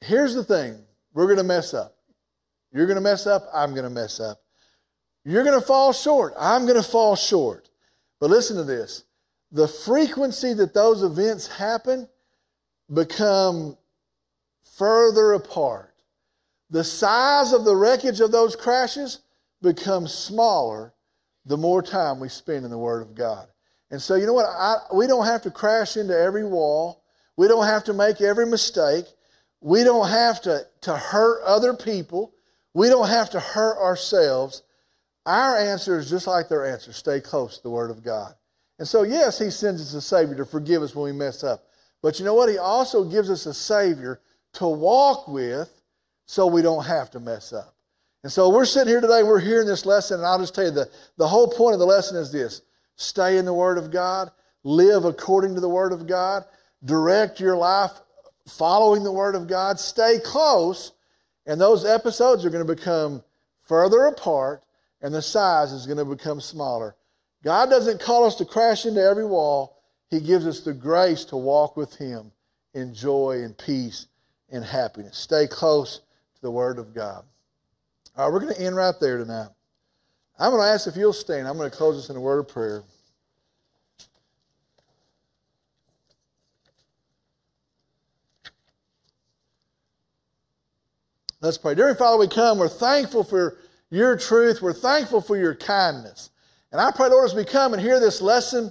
Here's 0.00 0.34
the 0.34 0.44
thing 0.44 0.82
we're 1.14 1.26
going 1.26 1.38
to 1.38 1.44
mess 1.44 1.72
up. 1.72 1.96
You're 2.72 2.86
going 2.86 2.96
to 2.96 3.02
mess 3.02 3.26
up, 3.26 3.46
I'm 3.52 3.72
going 3.72 3.84
to 3.84 3.90
mess 3.90 4.20
up. 4.20 4.38
You're 5.24 5.44
going 5.44 5.58
to 5.58 5.66
fall 5.66 5.92
short, 5.92 6.34
I'm 6.38 6.62
going 6.62 6.82
to 6.82 6.88
fall 6.88 7.16
short. 7.16 7.68
But 8.20 8.30
listen 8.30 8.56
to 8.56 8.64
this 8.64 9.04
the 9.52 9.66
frequency 9.66 10.52
that 10.54 10.74
those 10.74 11.02
events 11.02 11.48
happen 11.48 12.08
become 12.92 13.76
further 14.76 15.32
apart. 15.32 15.94
The 16.70 16.84
size 16.84 17.52
of 17.52 17.64
the 17.64 17.74
wreckage 17.74 18.20
of 18.20 18.30
those 18.30 18.54
crashes 18.54 19.20
becomes 19.60 20.14
smaller 20.14 20.94
the 21.44 21.56
more 21.56 21.82
time 21.82 22.20
we 22.20 22.28
spend 22.28 22.64
in 22.64 22.70
the 22.70 22.78
Word 22.78 23.02
of 23.02 23.14
God. 23.14 23.48
And 23.90 24.00
so, 24.00 24.14
you 24.14 24.26
know 24.26 24.34
what? 24.34 24.46
I, 24.46 24.76
we 24.94 25.08
don't 25.08 25.26
have 25.26 25.42
to 25.42 25.50
crash 25.50 25.96
into 25.96 26.16
every 26.16 26.44
wall. 26.44 27.02
We 27.36 27.48
don't 27.48 27.66
have 27.66 27.84
to 27.84 27.92
make 27.92 28.20
every 28.20 28.46
mistake. 28.46 29.06
We 29.60 29.82
don't 29.82 30.08
have 30.08 30.40
to, 30.42 30.66
to 30.82 30.96
hurt 30.96 31.42
other 31.44 31.74
people. 31.74 32.32
We 32.74 32.88
don't 32.88 33.08
have 33.08 33.30
to 33.30 33.40
hurt 33.40 33.78
ourselves. 33.78 34.62
Our 35.26 35.56
answer 35.56 35.98
is 35.98 36.08
just 36.08 36.26
like 36.26 36.48
their 36.48 36.66
answer 36.66 36.92
stay 36.92 37.20
close 37.20 37.56
to 37.56 37.62
the 37.62 37.70
Word 37.70 37.90
of 37.90 38.02
God. 38.02 38.34
And 38.78 38.88
so, 38.88 39.02
yes, 39.02 39.38
He 39.38 39.50
sends 39.50 39.82
us 39.82 39.94
a 39.94 40.00
Savior 40.00 40.36
to 40.36 40.44
forgive 40.44 40.82
us 40.82 40.94
when 40.94 41.04
we 41.04 41.18
mess 41.18 41.44
up. 41.44 41.64
But 42.02 42.18
you 42.18 42.24
know 42.24 42.34
what? 42.34 42.48
He 42.48 42.58
also 42.58 43.04
gives 43.04 43.30
us 43.30 43.46
a 43.46 43.54
Savior 43.54 44.20
to 44.54 44.66
walk 44.66 45.28
with 45.28 45.82
so 46.26 46.46
we 46.46 46.62
don't 46.62 46.86
have 46.86 47.10
to 47.10 47.20
mess 47.20 47.52
up. 47.52 47.74
And 48.22 48.30
so 48.30 48.50
we're 48.50 48.66
sitting 48.66 48.88
here 48.88 49.00
today, 49.00 49.22
we're 49.22 49.40
hearing 49.40 49.66
this 49.66 49.86
lesson, 49.86 50.18
and 50.18 50.26
I'll 50.26 50.38
just 50.38 50.54
tell 50.54 50.64
you 50.64 50.70
the, 50.70 50.90
the 51.16 51.28
whole 51.28 51.48
point 51.48 51.74
of 51.74 51.80
the 51.80 51.86
lesson 51.86 52.16
is 52.16 52.30
this 52.30 52.62
stay 52.96 53.38
in 53.38 53.44
the 53.44 53.54
Word 53.54 53.78
of 53.78 53.90
God, 53.90 54.30
live 54.62 55.04
according 55.04 55.54
to 55.54 55.60
the 55.60 55.68
Word 55.68 55.92
of 55.92 56.06
God, 56.06 56.44
direct 56.84 57.40
your 57.40 57.56
life 57.56 57.92
following 58.46 59.04
the 59.04 59.12
Word 59.12 59.34
of 59.34 59.46
God, 59.46 59.80
stay 59.80 60.18
close, 60.22 60.92
and 61.50 61.60
those 61.60 61.84
episodes 61.84 62.44
are 62.44 62.50
going 62.50 62.64
to 62.64 62.74
become 62.76 63.24
further 63.66 64.04
apart 64.04 64.62
and 65.02 65.12
the 65.12 65.20
size 65.20 65.72
is 65.72 65.84
going 65.84 65.98
to 65.98 66.04
become 66.04 66.40
smaller. 66.40 66.94
God 67.42 67.68
doesn't 67.70 68.00
call 68.00 68.24
us 68.24 68.36
to 68.36 68.44
crash 68.44 68.86
into 68.86 69.02
every 69.02 69.26
wall. 69.26 69.82
He 70.10 70.20
gives 70.20 70.46
us 70.46 70.60
the 70.60 70.72
grace 70.72 71.24
to 71.24 71.36
walk 71.36 71.76
with 71.76 71.96
Him 71.96 72.30
in 72.72 72.94
joy 72.94 73.42
and 73.42 73.58
peace 73.58 74.06
and 74.48 74.64
happiness. 74.64 75.18
Stay 75.18 75.48
close 75.48 75.98
to 76.36 76.40
the 76.40 76.52
Word 76.52 76.78
of 76.78 76.94
God. 76.94 77.24
All 78.16 78.26
right, 78.26 78.32
we're 78.32 78.46
going 78.46 78.54
to 78.54 78.62
end 78.62 78.76
right 78.76 78.94
there 79.00 79.18
tonight. 79.18 79.48
I'm 80.38 80.52
going 80.52 80.62
to 80.62 80.68
ask 80.68 80.86
if 80.86 80.96
you'll 80.96 81.12
stand. 81.12 81.48
I'm 81.48 81.56
going 81.56 81.68
to 81.68 81.76
close 81.76 81.96
this 81.96 82.10
in 82.10 82.16
a 82.16 82.20
word 82.20 82.38
of 82.38 82.46
prayer. 82.46 82.84
Let's 91.42 91.56
pray. 91.56 91.74
Dear 91.74 91.94
Father, 91.94 92.18
we 92.18 92.28
come. 92.28 92.58
We're 92.58 92.68
thankful 92.68 93.24
for 93.24 93.56
your 93.88 94.14
truth. 94.18 94.60
We're 94.60 94.74
thankful 94.74 95.22
for 95.22 95.38
your 95.38 95.54
kindness. 95.54 96.28
And 96.70 96.78
I 96.78 96.90
pray, 96.90 97.08
Lord, 97.08 97.24
as 97.24 97.34
we 97.34 97.46
come 97.46 97.72
and 97.72 97.80
hear 97.80 97.98
this 97.98 98.20
lesson, 98.20 98.70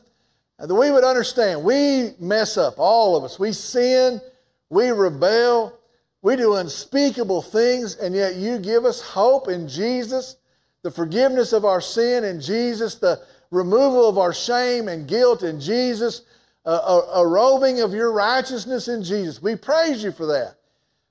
uh, 0.60 0.68
that 0.68 0.76
we 0.76 0.92
would 0.92 1.04
understand 1.04 1.64
we 1.64 2.12
mess 2.20 2.58
up, 2.58 2.76
all 2.78 3.16
of 3.16 3.24
us. 3.24 3.40
We 3.40 3.54
sin, 3.54 4.22
we 4.70 4.90
rebel, 4.90 5.80
we 6.22 6.36
do 6.36 6.58
unspeakable 6.58 7.42
things, 7.42 7.96
and 7.96 8.14
yet 8.14 8.36
you 8.36 8.60
give 8.60 8.86
us 8.86 9.02
hope 9.02 9.48
in 9.48 9.68
Jesus, 9.68 10.36
the 10.84 10.92
forgiveness 10.92 11.54
of 11.54 11.66
our 11.66 11.82
sin 11.82 12.24
in 12.24 12.40
Jesus, 12.40 12.96
the 12.96 13.20
removal 13.50 14.08
of 14.08 14.20
our 14.20 14.34
shame 14.34 14.88
and 14.88 15.08
guilt 15.08 15.42
in 15.42 15.60
Jesus, 15.60 16.22
a, 16.66 16.72
a, 16.72 17.12
a 17.16 17.28
robing 17.28 17.82
of 17.82 17.96
your 17.96 18.12
righteousness 18.12 18.88
in 18.88 19.04
Jesus. 19.04 19.42
We 19.42 19.56
praise 19.56 20.04
you 20.04 20.12
for 20.12 20.28
that. 20.28 20.59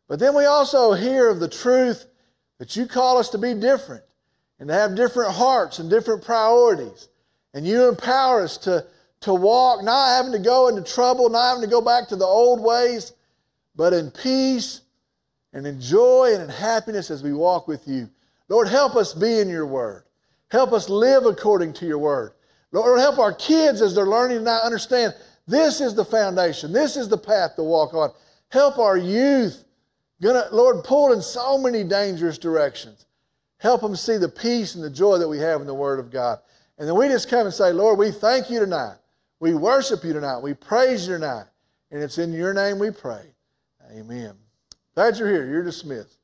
But 0.08 0.18
then 0.18 0.34
we 0.34 0.46
also 0.46 0.94
hear 0.94 1.28
of 1.28 1.38
the 1.38 1.48
truth 1.48 2.06
that 2.58 2.74
you 2.74 2.86
call 2.86 3.18
us 3.18 3.28
to 3.30 3.38
be 3.38 3.54
different 3.54 4.02
and 4.58 4.68
to 4.68 4.74
have 4.74 4.96
different 4.96 5.34
hearts 5.34 5.78
and 5.78 5.88
different 5.88 6.24
priorities. 6.24 7.08
And 7.54 7.66
you 7.66 7.88
empower 7.88 8.42
us 8.42 8.56
to, 8.58 8.86
to 9.20 9.34
walk, 9.34 9.84
not 9.84 10.16
having 10.16 10.32
to 10.32 10.38
go 10.38 10.68
into 10.68 10.82
trouble, 10.82 11.28
not 11.28 11.48
having 11.48 11.62
to 11.62 11.70
go 11.70 11.80
back 11.80 12.08
to 12.08 12.16
the 12.16 12.24
old 12.24 12.60
ways, 12.60 13.12
but 13.76 13.92
in 13.92 14.10
peace 14.10 14.80
and 15.52 15.66
in 15.66 15.80
joy 15.80 16.32
and 16.32 16.42
in 16.42 16.48
happiness 16.48 17.10
as 17.10 17.22
we 17.22 17.32
walk 17.32 17.68
with 17.68 17.86
you. 17.86 18.10
Lord, 18.48 18.68
help 18.68 18.96
us 18.96 19.14
be 19.14 19.38
in 19.38 19.48
your 19.48 19.66
word. 19.66 20.04
Help 20.50 20.72
us 20.72 20.88
live 20.88 21.26
according 21.26 21.74
to 21.74 21.86
your 21.86 21.98
word. 21.98 22.32
Lord, 22.72 22.98
help 22.98 23.18
our 23.18 23.32
kids 23.32 23.80
as 23.82 23.94
they're 23.94 24.06
learning 24.06 24.38
to 24.38 24.44
now 24.44 24.60
understand 24.62 25.14
this 25.46 25.80
is 25.80 25.94
the 25.94 26.04
foundation, 26.04 26.72
this 26.72 26.96
is 26.96 27.08
the 27.08 27.18
path 27.18 27.56
to 27.56 27.62
walk 27.62 27.94
on. 27.94 28.10
Help 28.50 28.78
our 28.78 28.96
youth 28.96 29.64
Gonna, 30.20 30.46
Lord, 30.50 30.84
pull 30.84 31.12
in 31.12 31.22
so 31.22 31.58
many 31.58 31.84
dangerous 31.84 32.38
directions. 32.38 33.06
Help 33.58 33.80
them 33.80 33.96
see 33.96 34.16
the 34.16 34.28
peace 34.28 34.74
and 34.74 34.82
the 34.82 34.90
joy 34.90 35.18
that 35.18 35.28
we 35.28 35.38
have 35.38 35.60
in 35.60 35.66
the 35.66 35.74
Word 35.74 35.98
of 35.98 36.10
God. 36.10 36.38
And 36.78 36.88
then 36.88 36.96
we 36.96 37.08
just 37.08 37.28
come 37.28 37.46
and 37.46 37.54
say, 37.54 37.72
Lord, 37.72 37.98
we 37.98 38.10
thank 38.10 38.50
you 38.50 38.60
tonight. 38.60 38.96
We 39.40 39.54
worship 39.54 40.04
you 40.04 40.12
tonight. 40.12 40.38
We 40.38 40.54
praise 40.54 41.06
you 41.06 41.14
tonight. 41.14 41.46
And 41.90 42.02
it's 42.02 42.18
in 42.18 42.32
your 42.32 42.52
name 42.52 42.78
we 42.78 42.90
pray. 42.90 43.34
Amen. 43.90 44.34
Glad 44.94 45.18
you're 45.18 45.30
here. 45.30 45.46
You're 45.46 45.64
dismissed. 45.64 46.17